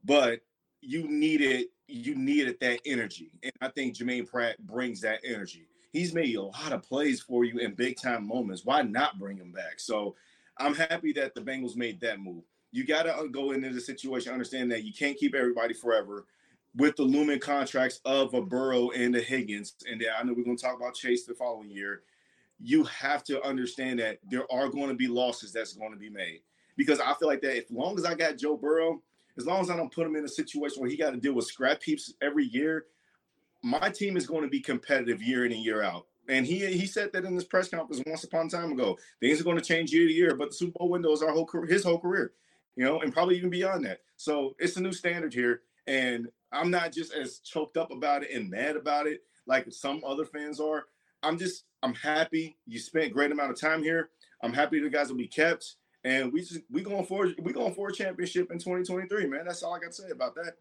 [0.05, 0.41] but
[0.81, 5.67] you needed you needed that energy, and I think Jermaine Pratt brings that energy.
[5.93, 8.65] He's made a lot of plays for you in big time moments.
[8.65, 9.79] Why not bring him back?
[9.79, 10.17] So
[10.59, 12.45] I'm happy that the Bengals made that move.
[12.75, 16.27] You got to uh, go into the situation, understand that you can't keep everybody forever
[16.77, 19.75] with the looming contracts of a Burrow and a Higgins.
[19.89, 22.03] And I know we're going to talk about Chase the following year
[22.61, 26.11] you have to understand that there are going to be losses that's going to be
[26.11, 26.41] made.
[26.77, 29.03] Because I feel like that as long as I got Joe Burrow,
[29.37, 31.35] as long as I don't put him in a situation where he got to deal
[31.35, 32.87] with scrap heaps every year,
[33.63, 36.07] my team is going to be competitive year in and year out.
[36.29, 38.97] And he he said that in this press conference once upon a time ago.
[39.21, 41.33] Things are going to change year to year, but the Super Bowl window is our
[41.33, 42.33] whole career, his whole career,
[42.77, 44.01] you know, and probably even beyond that.
[44.17, 48.31] So it's a new standard here, and I'm not just as choked up about it
[48.33, 50.85] and mad about it like some other fans are.
[51.23, 54.11] I'm just I'm happy you spent great amount of time here.
[54.43, 57.75] I'm happy the guys will be kept, and we just we going for we going
[57.75, 59.45] for a championship in 2023, man.
[59.47, 60.55] That's all I got to say about that.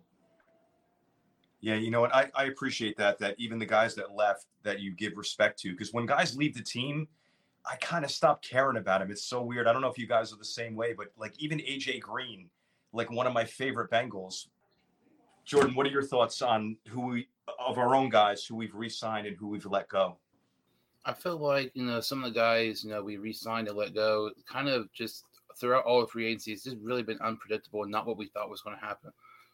[1.62, 2.14] Yeah, you know what?
[2.14, 3.20] I, I appreciate that.
[3.20, 6.56] That even the guys that left, that you give respect to, because when guys leave
[6.56, 7.08] the team,
[7.66, 9.12] I kind of stopped caring about him.
[9.12, 9.68] It's so weird.
[9.68, 12.50] I don't know if you guys are the same way, but like even AJ Green,
[12.92, 14.48] like one of my favorite Bengals.
[15.46, 17.28] Jordan, what are your thoughts on who we
[17.60, 20.18] of our own guys who we've re-signed and who we've let go?
[21.06, 23.94] I feel like you know some of the guys you know we re-signed and let
[23.94, 25.26] go, kind of just
[25.58, 28.50] throughout all the free agency, it's just really been unpredictable and not what we thought
[28.50, 29.12] was going to happen.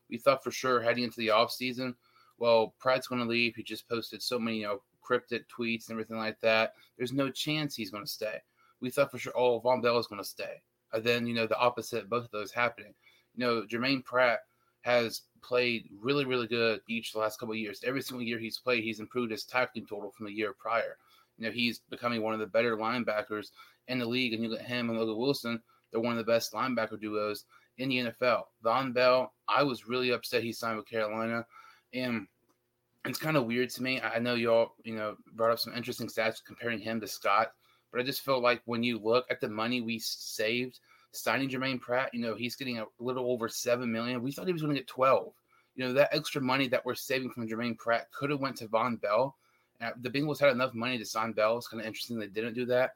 [0.10, 1.93] We thought for sure heading into the offseason,
[2.38, 3.56] well, Pratt's going to leave.
[3.56, 6.74] He just posted so many you know cryptic tweets and everything like that.
[6.95, 8.38] There's no chance he's going to stay.
[8.80, 10.62] We thought for sure, oh, Vonn Bell is going to stay.
[10.93, 12.93] And then you know the opposite, both of those happening.
[13.36, 14.41] You know, Jermaine Pratt
[14.82, 17.82] has played really, really good each the last couple of years.
[17.84, 20.98] Every single year he's played, he's improved his tackling total from the year prior.
[21.39, 23.48] You know, he's becoming one of the better linebackers
[23.88, 24.34] in the league.
[24.34, 25.60] And you look at him and Logan Wilson,
[25.91, 27.45] they're one of the best linebacker duos
[27.80, 28.43] in the NFL.
[28.63, 31.48] Vonn Bell, I was really upset he signed with Carolina.
[31.95, 32.28] And
[33.06, 34.02] it's kind of weird to me.
[34.02, 37.52] I know y'all, you know, brought up some interesting stats comparing him to Scott,
[37.92, 40.80] but I just feel like when you look at the money we saved
[41.12, 44.22] signing Jermaine Pratt, you know, he's getting a little over seven million.
[44.22, 45.34] We thought he was going to get twelve.
[45.76, 48.68] You know, that extra money that we're saving from Jermaine Pratt could have went to
[48.68, 49.38] Vonn Bell.
[49.82, 51.58] Uh, the Bengals had enough money to sign Bell.
[51.58, 52.92] It's kind of interesting they didn't do that.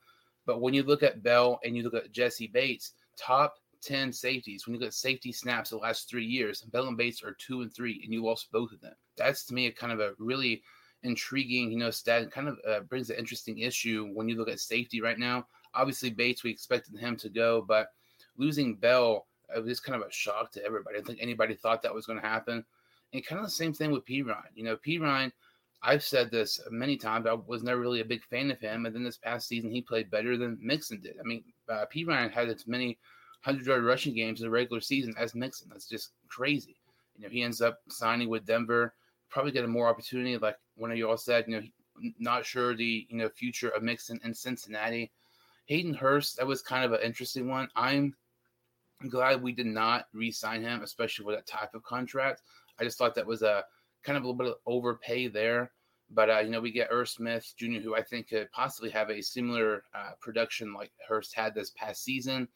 [0.45, 4.65] But when you look at Bell and you look at Jessie Bates, top 10 safeties,
[4.65, 7.61] when you look at safety snaps the last three years, Bell and Bates are two
[7.61, 8.95] and three, and you lost both of them.
[9.17, 10.63] That's to me a kind of a really
[11.03, 12.31] intriguing, you know, stat.
[12.31, 15.47] Kind of uh, brings an interesting issue when you look at safety right now.
[15.73, 17.87] Obviously, Bates, we expected him to go, but
[18.37, 20.95] losing Bell it was kind of a shock to everybody.
[20.95, 22.63] I don't think anybody thought that was going to happen.
[23.13, 24.41] And kind of the same thing with Perine.
[24.55, 25.31] You know, Perine,
[25.81, 27.27] I've said this many times.
[27.27, 29.81] I was never really a big fan of him, and then this past season he
[29.81, 31.17] played better than Mixon did.
[31.19, 32.97] I mean, uh, Perine had as many
[33.41, 35.69] hundred yard rushing games in the regular season as Mixon.
[35.69, 36.77] That's just crazy.
[37.17, 38.93] You know, he ends up signing with Denver,
[39.33, 40.37] probably get a more opportunity.
[40.37, 44.19] Like one of y'all said, you know, not sure the you know future of Mixon
[44.23, 45.11] in Cincinnati.
[45.65, 47.67] Hayden Hurst, that was kind of an interesting one.
[47.75, 48.15] I'm
[49.09, 52.41] glad we did not re-sign him, especially with that type of contract.
[52.79, 53.63] I just thought that was a
[54.03, 55.71] kind of a little bit of overpay there.
[56.09, 59.09] But uh, you know, we get Irv Smith Jr., who I think could possibly have
[59.09, 62.47] a similar uh, production like Hurst had this past season,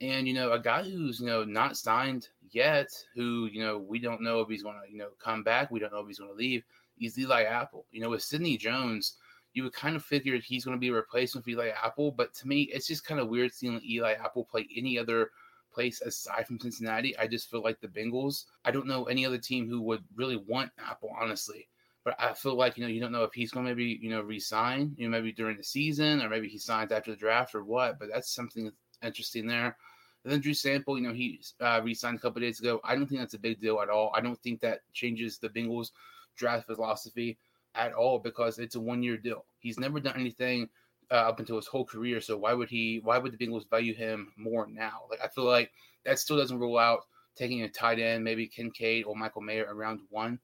[0.00, 3.98] and you know, a guy who's you know not signed yet, who you know we
[3.98, 6.18] don't know if he's going to you know come back, we don't know if he's
[6.18, 6.64] going to leave.
[7.00, 7.86] Is Eli Apple.
[7.92, 9.16] You know, with Sidney Jones,
[9.54, 12.34] you would kind of figure he's going to be a replacement for Eli Apple, but
[12.34, 15.30] to me, it's just kind of weird seeing Eli Apple play any other
[15.72, 17.16] place aside from Cincinnati.
[17.16, 18.44] I just feel like the Bengals.
[18.64, 21.68] I don't know any other team who would really want Apple, honestly.
[22.04, 24.10] But I feel like you know you don't know if he's going to maybe you
[24.10, 27.54] know resign, you know maybe during the season or maybe he signs after the draft
[27.54, 27.98] or what.
[27.98, 28.70] But that's something
[29.02, 29.76] interesting there.
[30.24, 32.80] And then Drew Sample, you know, he uh, re-signed a couple days ago.
[32.84, 34.12] I don't think that's a big deal at all.
[34.14, 35.92] I don't think that changes the Bengals
[36.36, 37.38] draft philosophy
[37.74, 39.44] at all because it's a one-year deal.
[39.60, 40.68] He's never done anything
[41.10, 42.20] uh, up until his whole career.
[42.20, 43.00] So why would he?
[43.02, 45.02] Why would the Bengals value him more now?
[45.08, 45.70] Like I feel like
[46.04, 47.06] that still doesn't rule out
[47.36, 50.38] taking a tight end, maybe Kincaid or Michael Mayer around one.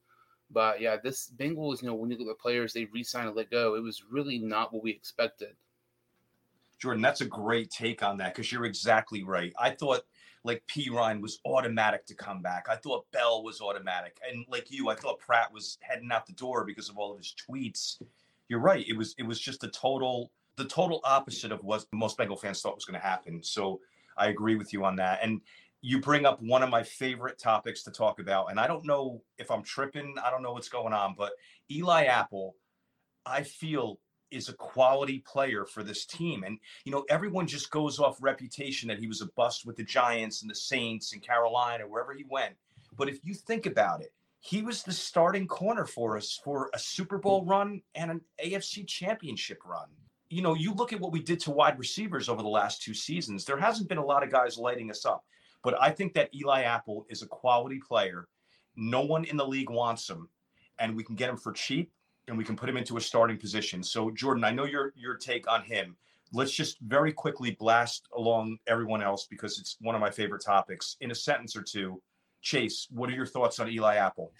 [0.49, 3.35] But yeah, this Bengals, you know, when you look at the players they re-signed and
[3.35, 5.55] let go, it was really not what we expected.
[6.79, 9.53] Jordan, that's a great take on that because you're exactly right.
[9.59, 10.01] I thought
[10.43, 12.67] like Perine was automatic to come back.
[12.69, 16.33] I thought Bell was automatic, and like you, I thought Pratt was heading out the
[16.33, 18.01] door because of all of his tweets.
[18.47, 18.85] You're right.
[18.87, 22.61] It was it was just the total the total opposite of what most Bengal fans
[22.61, 23.43] thought was going to happen.
[23.43, 23.79] So
[24.17, 25.19] I agree with you on that.
[25.21, 25.41] And
[25.81, 28.49] you bring up one of my favorite topics to talk about.
[28.49, 31.33] And I don't know if I'm tripping, I don't know what's going on, but
[31.69, 32.55] Eli Apple,
[33.25, 33.99] I feel
[34.31, 36.43] is a quality player for this team.
[36.43, 39.83] And, you know, everyone just goes off reputation that he was a bust with the
[39.83, 42.55] Giants and the Saints and Carolina, wherever he went.
[42.97, 46.79] But if you think about it, he was the starting corner for us for a
[46.79, 49.87] Super Bowl run and an AFC championship run
[50.29, 52.93] you know, you look at what we did to wide receivers over the last two
[52.93, 55.23] seasons, there hasn't been a lot of guys lighting us up.
[55.63, 58.27] But I think that Eli Apple is a quality player.
[58.75, 60.29] No one in the league wants him,
[60.79, 61.91] and we can get him for cheap
[62.27, 63.83] and we can put him into a starting position.
[63.83, 65.95] So, Jordan, I know your your take on him.
[66.33, 70.97] Let's just very quickly blast along everyone else because it's one of my favorite topics.
[70.99, 72.01] In a sentence or two,
[72.41, 74.33] Chase, what are your thoughts on Eli Apple?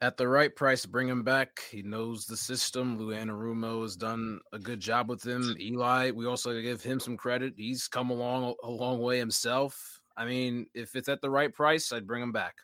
[0.00, 1.60] at the right price, bring him back.
[1.70, 2.98] He knows the system.
[2.98, 5.56] Lou Anarumo has done a good job with him.
[5.60, 7.54] Eli, we also give him some credit.
[7.56, 10.00] He's come along a long way himself.
[10.16, 12.54] I mean, if it's at the right price, I'd bring him back.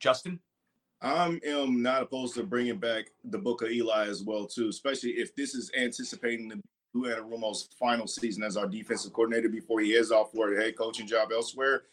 [0.00, 0.40] Justin,
[1.00, 5.10] I am not opposed to bringing back the book of Eli as well too, especially
[5.10, 6.60] if this is anticipating the
[6.94, 10.76] Lou Anarumo's final season as our defensive coordinator before he heads off for a head
[10.76, 11.84] coaching job elsewhere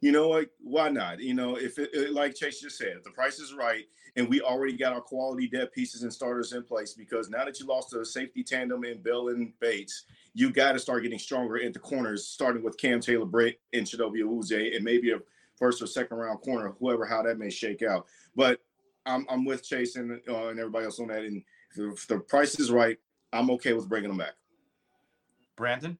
[0.00, 0.48] you know what?
[0.62, 1.20] Why not?
[1.20, 3.84] You know, if it, like Chase just said, if the price is right,
[4.16, 7.60] and we already got our quality depth pieces and starters in place, because now that
[7.60, 11.62] you lost the safety tandem in Bell and Bates, you got to start getting stronger
[11.62, 15.18] at the corners, starting with Cam Taylor Britt and Chidobe Awuzie, and maybe a
[15.56, 18.06] first or second round corner, whoever how that may shake out.
[18.36, 18.60] But
[19.06, 21.24] I'm, I'm with Chase and, uh, and everybody else on that.
[21.24, 21.42] And
[21.76, 22.98] if the price is right,
[23.32, 24.34] I'm okay with bringing them back.
[25.56, 25.98] Brandon?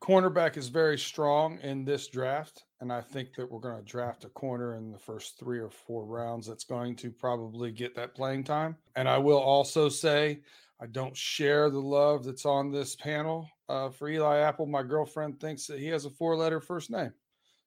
[0.00, 2.64] Cornerback is very strong in this draft.
[2.80, 5.70] And I think that we're going to draft a corner in the first three or
[5.70, 8.76] four rounds that's going to probably get that playing time.
[8.94, 10.40] And I will also say,
[10.80, 14.66] I don't share the love that's on this panel uh, for Eli Apple.
[14.66, 17.12] My girlfriend thinks that he has a four letter first name.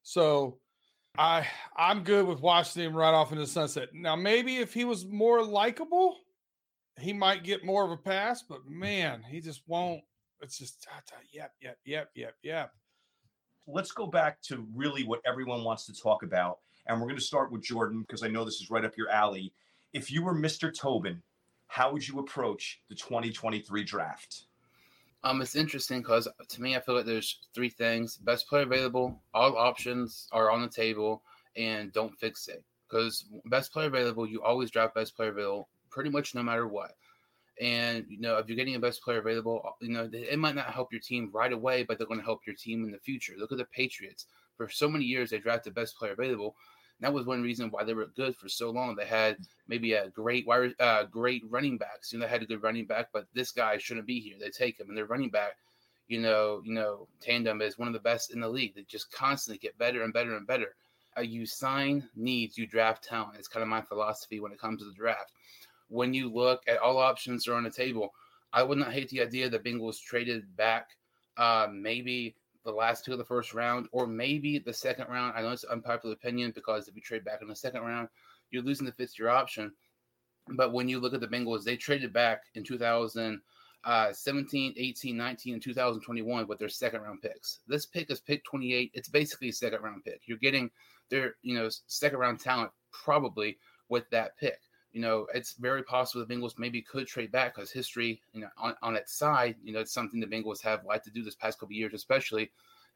[0.02, 0.58] So
[1.18, 1.46] I
[1.76, 3.90] I'm good with watching him right off into the sunset.
[3.92, 6.16] Now, maybe if he was more likable,
[6.98, 10.02] he might get more of a pass, but man, he just won't.
[10.40, 10.86] It's just
[11.30, 12.72] yep, yep, yep, yep, yep.
[13.66, 16.58] Let's go back to really what everyone wants to talk about.
[16.86, 19.08] And we're going to start with Jordan because I know this is right up your
[19.08, 19.52] alley.
[19.92, 20.76] If you were Mr.
[20.76, 21.22] Tobin,
[21.68, 24.46] how would you approach the 2023 draft?
[25.24, 29.20] Um, it's interesting because to me, I feel like there's three things: best player available,
[29.34, 31.22] all options are on the table,
[31.56, 32.64] and don't fix it.
[32.88, 36.96] Because best player available, you always draft best player available, pretty much no matter what.
[37.60, 40.74] And you know, if you're getting a best player available, you know it might not
[40.74, 43.34] help your team right away, but they're going to help your team in the future.
[43.38, 44.26] Look at the Patriots.
[44.56, 46.56] For so many years, they drafted best player available,
[47.02, 48.94] that was one reason why they were good for so long.
[48.94, 49.36] They had
[49.66, 52.12] maybe a great wire, uh, great running backs.
[52.12, 54.36] You know, they had a good running back, but this guy shouldn't be here.
[54.38, 55.56] They take him, and their running back,
[56.06, 58.76] you know, you know, tandem is one of the best in the league.
[58.76, 60.76] They just constantly get better and better and better.
[61.18, 63.36] Uh, you sign needs, you draft talent.
[63.36, 65.32] It's kind of my philosophy when it comes to the draft.
[65.88, 68.14] When you look at all options are on the table,
[68.52, 70.90] I would not hate the idea that Bengals traded back
[71.36, 75.34] uh, maybe the last two of the first round, or maybe the second round.
[75.36, 78.08] I know it's unpopular opinion because if you trade back in the second round,
[78.50, 79.72] you're losing the fifth year option.
[80.48, 83.40] But when you look at the Bengals, they traded back in 2017,
[83.84, 84.12] uh,
[84.76, 87.60] 18, 19, and 2021 with their second round picks.
[87.66, 88.90] This pick is pick 28.
[88.94, 90.22] It's basically a second round pick.
[90.26, 90.70] You're getting
[91.10, 94.58] their, you know, second round talent probably with that pick
[94.92, 98.48] you know, it's very possible the Bengals maybe could trade back because history, you know,
[98.58, 101.34] on, on its side, you know, it's something the Bengals have liked to do this
[101.34, 102.50] past couple years, especially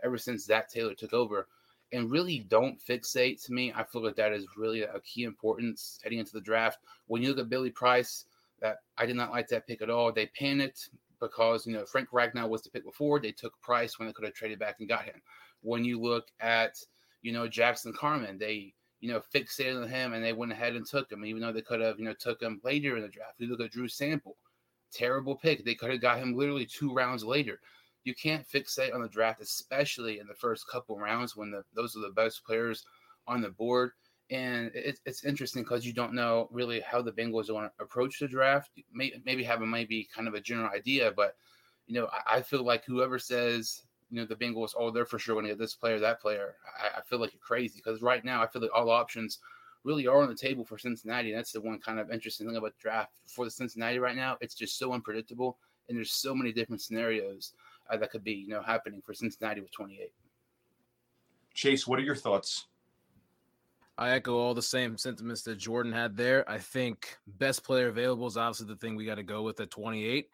[0.05, 1.49] ever since Zac Taylor took over.
[1.93, 3.73] And really don't fixate to me.
[3.75, 6.81] I feel like that is really a key importance heading into the draft.
[7.07, 8.25] When you look at Billy Price,
[8.61, 10.13] that I did not like that pick at all.
[10.13, 13.21] They panicked because you know Frank Ragnow was the pick before.
[13.21, 15.23] They took Price when they could have traded back and got him.
[15.63, 16.77] When you look at
[17.23, 20.87] you know Jackson Carman, they you know, fixated on him and they went ahead and
[20.87, 23.35] took him, even though they could have, you know, took him later in the draft.
[23.39, 24.37] You look at Drew Sample,
[24.93, 25.65] terrible pick.
[25.65, 27.61] They could have got him literally two rounds later.
[28.05, 31.97] You can't fixate on the draft, especially in the first couple rounds when the, those
[31.97, 32.85] are the best players
[33.27, 33.91] on the board.
[34.31, 38.19] And it, it's interesting because you don't know really how the Bengals want to approach
[38.19, 38.71] the draft.
[38.93, 41.37] Maybe, maybe have a maybe kind of a general idea, but
[41.87, 45.19] you know, I, I feel like whoever says you know the Bengals, oh, they're for
[45.19, 46.55] sure going to get this player, that player.
[46.81, 49.39] I, I feel like you're crazy because right now I feel like all options
[49.85, 51.31] really are on the table for Cincinnati.
[51.31, 54.17] And that's the one kind of interesting thing about the draft for the Cincinnati right
[54.17, 54.37] now.
[54.41, 57.53] It's just so unpredictable, and there's so many different scenarios
[57.91, 60.13] uh, that could be you know happening for Cincinnati with 28.
[61.55, 62.67] Chase, what are your thoughts?
[63.99, 66.49] I echo all the same sentiments that Jordan had there.
[66.51, 69.71] I think best player available is obviously the thing we got to go with at
[69.71, 70.29] 28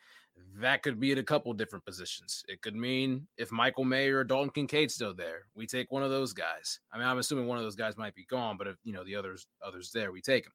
[0.60, 2.44] that could be at a couple different positions.
[2.48, 6.10] It could mean if Michael Mayer or Dalton Kincaid's still there, we take one of
[6.10, 6.80] those guys.
[6.92, 9.04] I mean, I'm assuming one of those guys might be gone, but if you know
[9.04, 10.52] the others others there, we take him.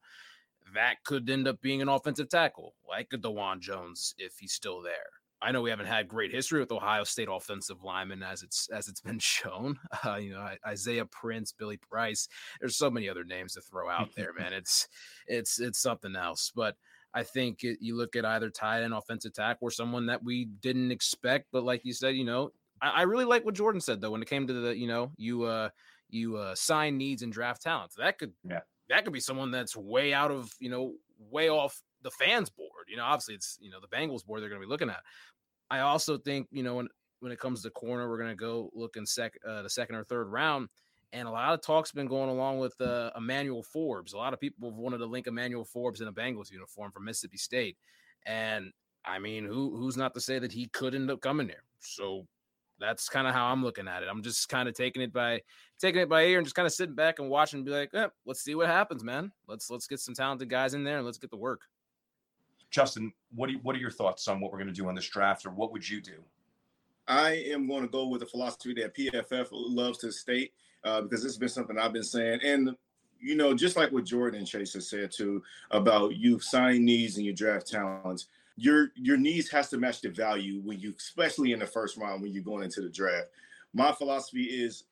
[0.75, 4.81] That could end up being an offensive tackle, like a Dawand Jones if he's still
[4.81, 5.09] there.
[5.41, 8.87] I know we haven't had great history with Ohio State offensive linemen as it's as
[8.87, 9.77] it's been shown.
[10.05, 12.27] Uh, you know, Isaiah Prince, Billy Price.
[12.59, 14.53] There's so many other names to throw out there, man.
[14.53, 14.87] It's
[15.27, 16.75] it's it's something else, but.
[17.13, 20.45] I think it, you look at either tight end, offensive tackle, or someone that we
[20.45, 21.47] didn't expect.
[21.51, 24.21] But like you said, you know, I, I, really like what Jordan said though when
[24.21, 25.69] it came to the, you know, you uh
[26.09, 27.95] you uh sign needs and draft talents.
[27.95, 28.59] That could yeah.
[28.89, 30.93] that could be someone that's way out of, you know,
[31.31, 32.85] way off the fans board.
[32.87, 35.01] You know, obviously it's you know the Bengals board they're gonna be looking at.
[35.69, 36.87] I also think, you know, when
[37.19, 40.03] when it comes to corner, we're gonna go look in sec uh, the second or
[40.03, 40.69] third round.
[41.13, 44.13] And a lot of talk's been going along with uh, Emmanuel Forbes.
[44.13, 47.05] A lot of people have wanted to link Emmanuel Forbes in a Bengals uniform from
[47.05, 47.77] Mississippi State.
[48.25, 48.71] And
[49.05, 51.63] I mean, who who's not to say that he could end up coming there?
[51.79, 52.27] So
[52.79, 54.09] that's kind of how I'm looking at it.
[54.09, 55.41] I'm just kind of taking it by
[55.79, 57.89] taking it by ear and just kind of sitting back and watching and be like,
[57.93, 59.31] eh, let's see what happens, man.
[59.47, 61.61] Let's let's get some talented guys in there and let's get the work.
[62.69, 64.95] Justin, what do you, what are your thoughts on what we're going to do on
[64.95, 66.21] this draft, or what would you do?
[67.07, 70.51] I am going to go with the philosophy that PFF loves to state,
[70.83, 72.39] uh, because this has been something I've been saying.
[72.43, 72.75] And
[73.19, 77.17] you know, just like what Jordan and Chase has said too about you signing needs
[77.17, 81.51] and you draft talents, your your needs has to match the value when you, especially
[81.51, 83.29] in the first round when you're going into the draft.
[83.73, 84.83] My philosophy is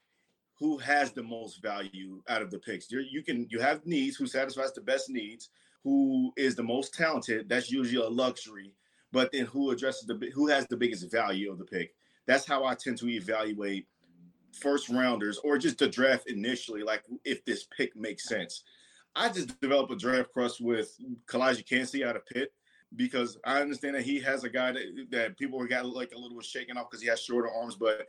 [0.58, 2.90] who has the most value out of the picks.
[2.92, 5.50] You're, you can you have needs who satisfies the best needs,
[5.84, 7.50] who is the most talented.
[7.50, 8.74] That's usually a luxury,
[9.12, 11.94] but then who addresses the who has the biggest value of the pick.
[12.26, 13.88] That's how I tend to evaluate
[14.56, 18.64] first rounders or just the draft initially, like if this pick makes sense.
[19.16, 20.98] I just developed a draft crush with
[21.28, 22.52] Calijah Kancey out of Pitt
[22.96, 26.42] because I understand that he has a guy that, that people got like a little
[26.42, 28.08] shaken off because he has shorter arms, but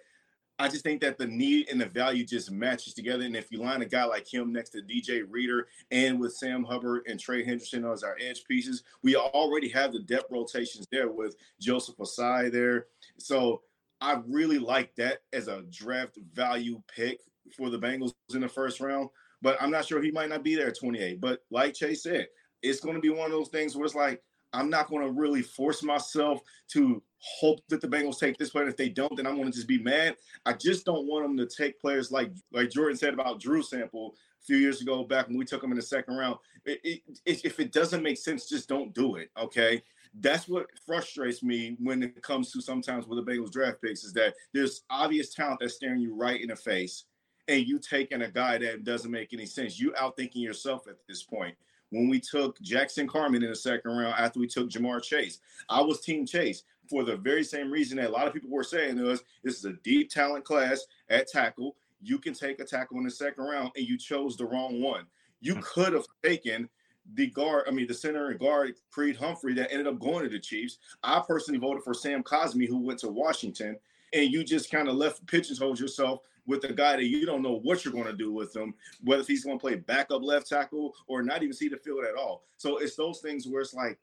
[0.58, 3.24] I just think that the need and the value just matches together.
[3.24, 6.64] And if you line a guy like him next to DJ Reader and with Sam
[6.64, 11.10] Hubbard and Trey Hendrickson as our edge pieces, we already have the depth rotations there
[11.10, 12.86] with Joseph Ossai there.
[13.18, 13.62] So
[14.00, 17.20] I really like that as a draft value pick
[17.56, 19.08] for the Bengals in the first round.
[19.42, 21.20] But I'm not sure he might not be there at 28.
[21.20, 22.26] But like Chase said,
[22.62, 24.22] it's going to be one of those things where it's like,
[24.52, 28.68] I'm not going to really force myself to hope that the Bengals take this player.
[28.68, 30.16] If they don't, then I'm going to just be mad.
[30.46, 34.14] I just don't want them to take players like like Jordan said about Drew Sample
[34.40, 36.36] a few years ago back when we took him in the second round.
[36.64, 39.30] It, it, if it doesn't make sense, just don't do it.
[39.38, 39.82] Okay.
[40.20, 44.12] That's what frustrates me when it comes to sometimes with the Bengals draft picks is
[44.14, 47.04] that there's obvious talent that's staring you right in the face,
[47.48, 49.78] and you taking a guy that doesn't make any sense.
[49.78, 51.54] You outthinking yourself at this point
[51.90, 55.38] when we took Jackson Carman in the second round after we took Ja'Marr Chase.
[55.68, 58.64] I was Team Chase for the very same reason that a lot of people were
[58.64, 61.76] saying to us this is a deep talent class at tackle.
[62.02, 65.06] You can take a tackle in the second round, and you chose the wrong one.
[65.40, 65.60] You hmm.
[65.60, 66.68] could have taken
[67.14, 70.30] the guard, I mean, the center and guard, Creed Humphrey, that ended up going to
[70.30, 70.78] the Chiefs.
[71.02, 73.76] I personally voted for Sam Cosmi, who went to Washington,
[74.12, 77.58] and you just kind of left pigeonhole yourself with a guy that you don't know
[77.62, 80.94] what you're going to do with him, whether he's going to play backup left tackle
[81.08, 82.44] or not even see the field at all.
[82.56, 83.98] So it's those things where it's like,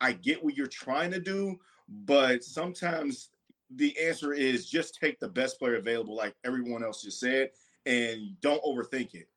[0.00, 1.58] I get what you're trying to do,
[1.88, 3.30] but sometimes
[3.76, 7.50] the answer is just take the best player available, like everyone else just said,
[7.86, 9.28] and don't overthink it.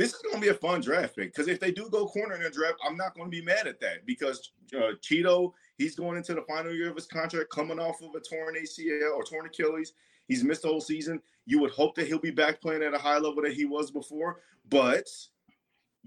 [0.00, 2.34] This is going to be a fun draft pick because if they do go corner
[2.34, 5.94] in the draft, I'm not going to be mad at that because uh, Cheeto, he's
[5.94, 9.24] going into the final year of his contract, coming off of a torn ACL or
[9.24, 9.92] torn Achilles.
[10.26, 11.20] He's missed the whole season.
[11.44, 13.90] You would hope that he'll be back playing at a high level that he was
[13.90, 14.40] before,
[14.70, 15.06] but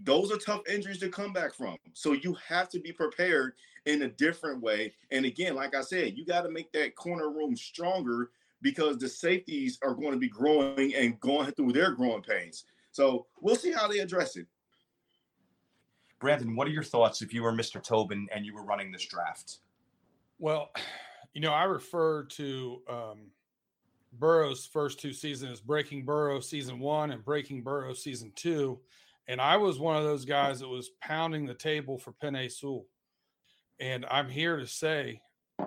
[0.02, 1.78] those are tough injuries to come back from.
[1.94, 3.54] So you have to be prepared
[3.86, 4.96] in a different way.
[5.12, 8.32] And again, like I said, you got to make that corner room stronger
[8.64, 12.66] because the safeties are going to be growing and going through their growing pains.
[12.94, 14.46] So we'll see how they address it.
[16.20, 17.84] Brandon, what are your thoughts if you were Mr.
[17.84, 19.58] Tobin and you were running this draft?
[20.40, 20.70] Well,
[21.34, 23.32] you know, I refer to um,
[24.14, 28.80] Burrow's first two seasons Breaking Burrow season one and Breaking Burrow season two.
[29.28, 32.86] And I was one of those guys that was pounding the table for Penei Sewell.
[33.80, 35.20] And I'm here to say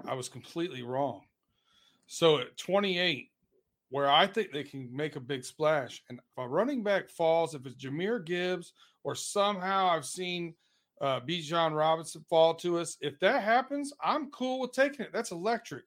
[0.06, 1.22] I was completely wrong.
[2.06, 3.30] So at 28,
[3.90, 7.54] where I think they can make a big splash, and if a running back falls,
[7.54, 8.72] if it's Jahmyr Gibbs
[9.04, 10.54] or somehow I've seen
[11.00, 15.12] uh, Bijan Robinson fall to us, if that happens, I'm cool with taking it.
[15.12, 15.84] That's electric.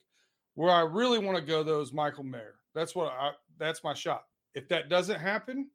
[0.55, 2.55] Where I really want to go though is Michael Mayer.
[2.75, 4.23] That's what I that's my shot.
[4.55, 5.69] If that doesn't happen,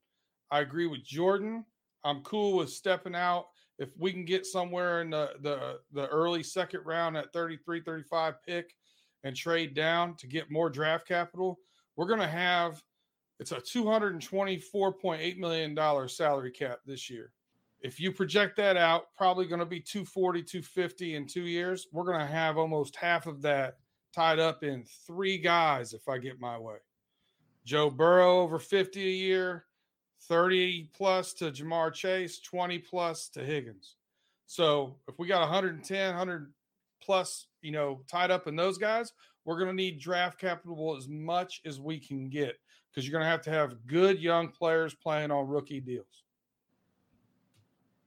[0.51, 1.65] I agree with Jordan.
[2.05, 3.47] I'm cool with stepping out.
[3.79, 8.35] If we can get somewhere in the the, the early second round at 33, 35
[8.47, 8.75] pick
[9.25, 11.59] and trade down to get more draft capital,
[11.97, 12.83] we're gonna have
[13.41, 17.33] it's a $224.8 million salary cap this year.
[17.81, 21.87] If you project that out, probably going to be 240, 250 in two years.
[21.93, 23.79] We're going to have almost half of that
[24.15, 26.77] tied up in three guys if I get my way.
[27.67, 29.65] Joe Burrow over 50 a year,
[30.23, 33.97] 30 plus to Ja'Marr Chase, 20 plus to Higgins.
[34.47, 36.53] So if we got 110, 100
[37.03, 39.13] plus, you know, tied up in those guys,
[39.45, 42.57] we're going to need draft capital as much as we can get
[42.91, 46.25] because you're going to have to have good young players playing on rookie deals.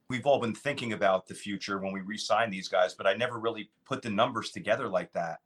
[0.09, 3.39] We've all been thinking about the future when we re-sign these guys, but I never
[3.39, 5.39] really put the numbers together like that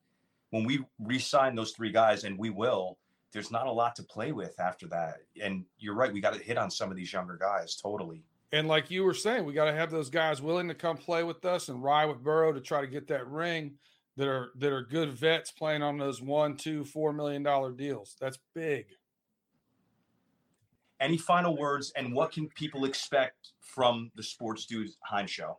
[0.52, 2.98] when we re-sign those three guys, and we will,
[3.34, 5.16] there's not a lot to play with after that.
[5.42, 8.24] And you're right, we got to hit on some of these younger guys totally.
[8.52, 11.24] And like you were saying, we got to have those guys willing to come play
[11.24, 13.76] with us and ride with Burrow to try to get that ring.
[14.22, 18.16] That are that are good vets playing on those one, two, four million dollar deals.
[18.22, 18.86] That's big.
[21.00, 25.58] Any final words, and what can people expect from the Sports Dudes Heinz Show?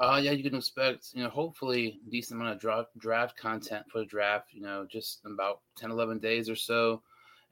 [0.00, 4.00] Uh, yeah, you can expect, you know, hopefully decent amount of draft, draft content for
[4.00, 7.02] the draft, you know, just about 10, 11 days or so.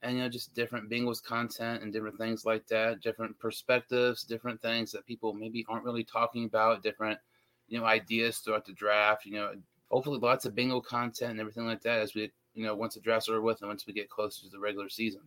[0.03, 4.61] and you know just different Bengals content and different things like that, different perspectives, different
[4.61, 7.21] things that people maybe aren't really talking about, different
[7.69, 9.25] you know ideas throughout the draft.
[9.25, 9.53] You know,
[9.91, 13.01] hopefully lots of Bengal content and everything like that as we you know once the
[13.01, 15.23] draft's over with and once we get closer to the regular season.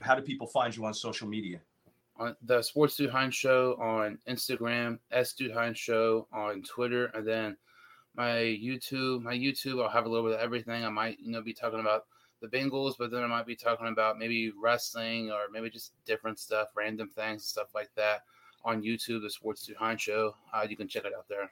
[0.00, 1.60] How do people find you on social media?
[2.16, 7.26] On the Sports Dude Heinz Show on Instagram, S Dude Heinz Show on Twitter, and
[7.26, 7.56] then
[8.14, 9.22] my YouTube.
[9.22, 10.84] My YouTube, I'll have a little bit of everything.
[10.84, 12.06] I might, you know, be talking about
[12.40, 16.38] the Bengals, but then I might be talking about maybe wrestling or maybe just different
[16.38, 18.22] stuff, random things, stuff like that
[18.64, 20.34] on YouTube, the Sports Dude Heinz Show.
[20.52, 21.50] Uh, you can check it out there.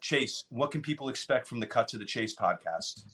[0.00, 3.04] Chase, what can people expect from the Cut to the Chase podcast?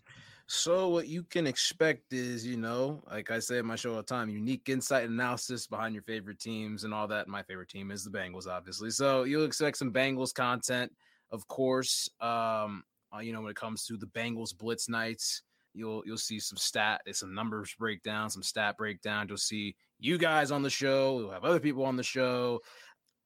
[0.49, 3.97] So what you can expect is, you know, like I say in my show all
[3.97, 7.27] the time, unique insight and analysis behind your favorite teams and all that.
[7.27, 8.91] My favorite team is the Bengals, obviously.
[8.91, 10.93] So you'll expect some Bengals content,
[11.33, 12.09] of course.
[12.21, 15.43] Um, uh, you know, when it comes to the Bengals Blitz nights,
[15.75, 19.27] you'll you'll see some stat, some numbers breakdown, some stat breakdown.
[19.29, 21.17] You'll see you guys on the show.
[21.17, 22.61] We'll have other people on the show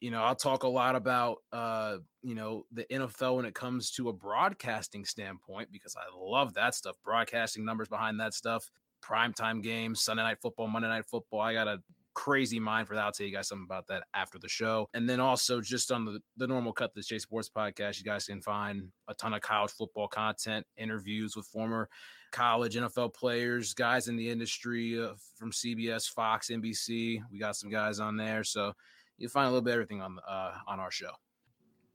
[0.01, 3.91] you know, I'll talk a lot about uh, you know, the NFL when it comes
[3.93, 6.97] to a broadcasting standpoint because I love that stuff.
[7.05, 8.71] Broadcasting numbers behind that stuff,
[9.05, 11.41] primetime games, Sunday night football, Monday night football.
[11.41, 11.79] I got a
[12.15, 13.05] crazy mind for that.
[13.05, 14.89] I'll tell you guys something about that after the show.
[14.95, 18.27] And then also just on the, the normal cut the Chase Sports podcast, you guys
[18.27, 21.89] can find a ton of college football content, interviews with former
[22.33, 27.21] college NFL players, guys in the industry uh, from CBS, Fox, NBC.
[27.31, 28.45] We got some guys on there.
[28.45, 28.73] So
[29.21, 31.13] you find a little bit of everything on uh, on our show.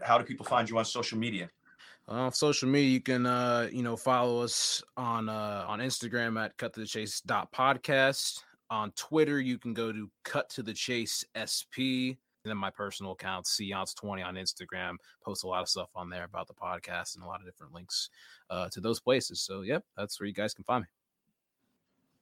[0.01, 1.49] How do people find you on social media?
[2.07, 6.41] On uh, social media, you can uh, you know follow us on uh, on Instagram
[6.41, 8.41] at cut to the chase dot podcast.
[8.69, 12.17] On Twitter, you can go to cut to the chase SP.
[12.45, 16.25] And then my personal account, Seance20 on Instagram, post a lot of stuff on there
[16.25, 18.11] about the podcast and a lot of different links
[18.51, 19.41] uh, to those places.
[19.41, 20.87] So, yep, that's where you guys can find me.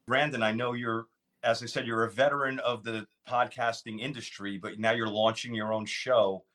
[0.07, 1.07] Brandon, I know you're
[1.43, 5.73] as I said, you're a veteran of the podcasting industry, but now you're launching your
[5.73, 6.45] own show.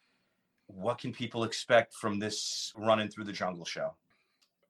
[0.67, 3.95] What can people expect from this running through the jungle show?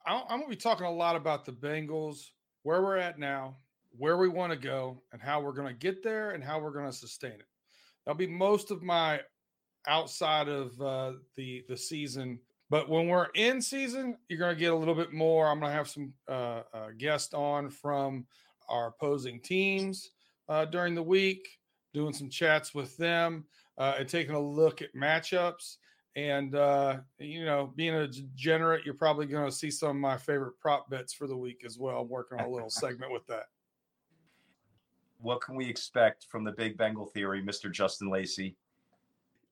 [0.06, 2.30] I'm going to be talking a lot about the Bengals,
[2.62, 3.56] where we're at now,
[3.96, 6.72] where we want to go, and how we're going to get there and how we're
[6.72, 7.46] going to sustain it.
[8.04, 9.20] That'll be most of my
[9.86, 12.38] outside of uh, the the season.
[12.70, 15.48] But when we're in season, you're going to get a little bit more.
[15.48, 18.26] I'm going to have some uh, uh, guests on from
[18.68, 20.10] our opposing teams
[20.48, 21.58] uh, during the week,
[21.94, 23.44] doing some chats with them,
[23.76, 25.76] uh, and taking a look at matchups.
[26.16, 30.16] And, uh, you know, being a degenerate, you're probably going to see some of my
[30.16, 32.00] favorite prop bets for the week as well.
[32.00, 33.44] I'm working on a little segment with that.
[35.20, 37.70] What can we expect from the Big Bengal Theory, Mr.
[37.70, 38.56] Justin Lacey?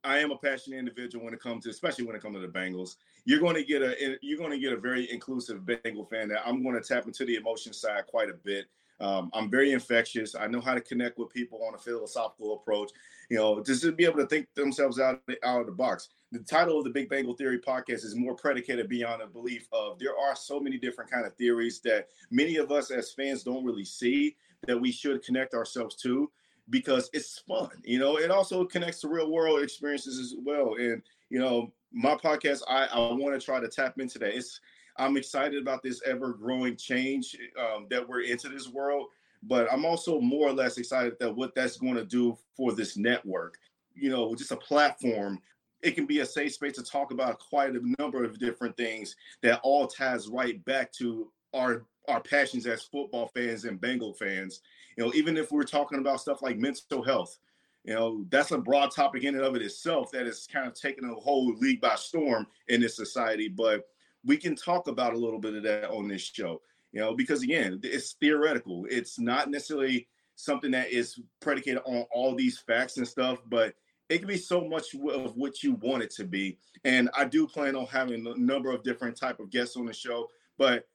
[0.06, 2.46] I am a passionate individual when it comes to, especially when it comes to the
[2.46, 2.96] Bengals.
[3.24, 6.46] You're going to get a, you're going to get a very inclusive Bengal fan that
[6.46, 8.66] I'm going to tap into the emotion side quite a bit.
[9.00, 10.34] Um, I'm very infectious.
[10.34, 12.90] I know how to connect with people on a philosophical approach.
[13.30, 16.08] You know, just to be able to think themselves out out of the box.
[16.32, 19.98] The title of the Big Bengal Theory podcast is more predicated beyond a belief of
[19.98, 23.64] there are so many different kind of theories that many of us as fans don't
[23.64, 24.36] really see
[24.66, 26.30] that we should connect ourselves to
[26.70, 27.70] because it's fun.
[27.84, 30.74] You know, it also connects to real world experiences as well.
[30.78, 34.36] And you know, my podcast, I, I want to try to tap into that.
[34.36, 34.60] It's
[34.98, 39.08] I'm excited about this ever growing change um, that we're into this world,
[39.42, 42.96] but I'm also more or less excited that what that's going to do for this
[42.96, 43.58] network.
[43.94, 45.40] You know, just a platform.
[45.82, 49.14] It can be a safe space to talk about quite a number of different things
[49.42, 54.60] that all ties right back to our our passions as football fans and Bengal fans.
[54.96, 57.38] You know, even if we're talking about stuff like mental health,
[57.84, 60.74] you know, that's a broad topic in and of it itself that is kind of
[60.74, 63.48] taking a whole league by storm in this society.
[63.48, 63.88] But
[64.26, 66.60] we can talk about a little bit of that on this show,
[66.92, 68.86] you know, because again, it's theoretical.
[68.90, 73.74] It's not necessarily something that is predicated on all these facts and stuff, but
[74.08, 76.58] it can be so much of what you want it to be.
[76.84, 79.92] And I do plan on having a number of different type of guests on the
[79.92, 80.86] show, but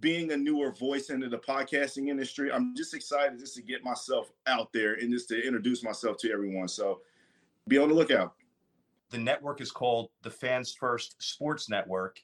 [0.00, 4.30] being a newer voice into the podcasting industry, I'm just excited just to get myself
[4.46, 6.68] out there and just to introduce myself to everyone.
[6.68, 7.00] So
[7.66, 8.34] be on the lookout.
[9.10, 12.20] The network is called the Fans First Sports Network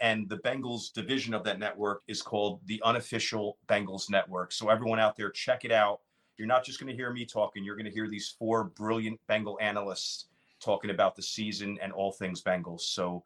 [0.00, 4.52] and the Bengals division of that network is called the unofficial Bengals network.
[4.52, 6.00] So everyone out there, check it out.
[6.36, 9.18] You're not just going to hear me talking, you're going to hear these four brilliant
[9.26, 10.26] Bengal analysts
[10.60, 12.82] talking about the season and all things Bengals.
[12.82, 13.24] So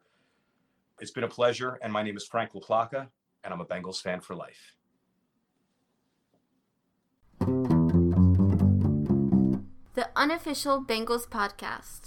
[0.99, 1.77] it's been a pleasure.
[1.81, 3.07] And my name is Frank LaPlaca,
[3.43, 4.75] and I'm a Bengals fan for life.
[9.93, 11.99] The unofficial Bengals podcast.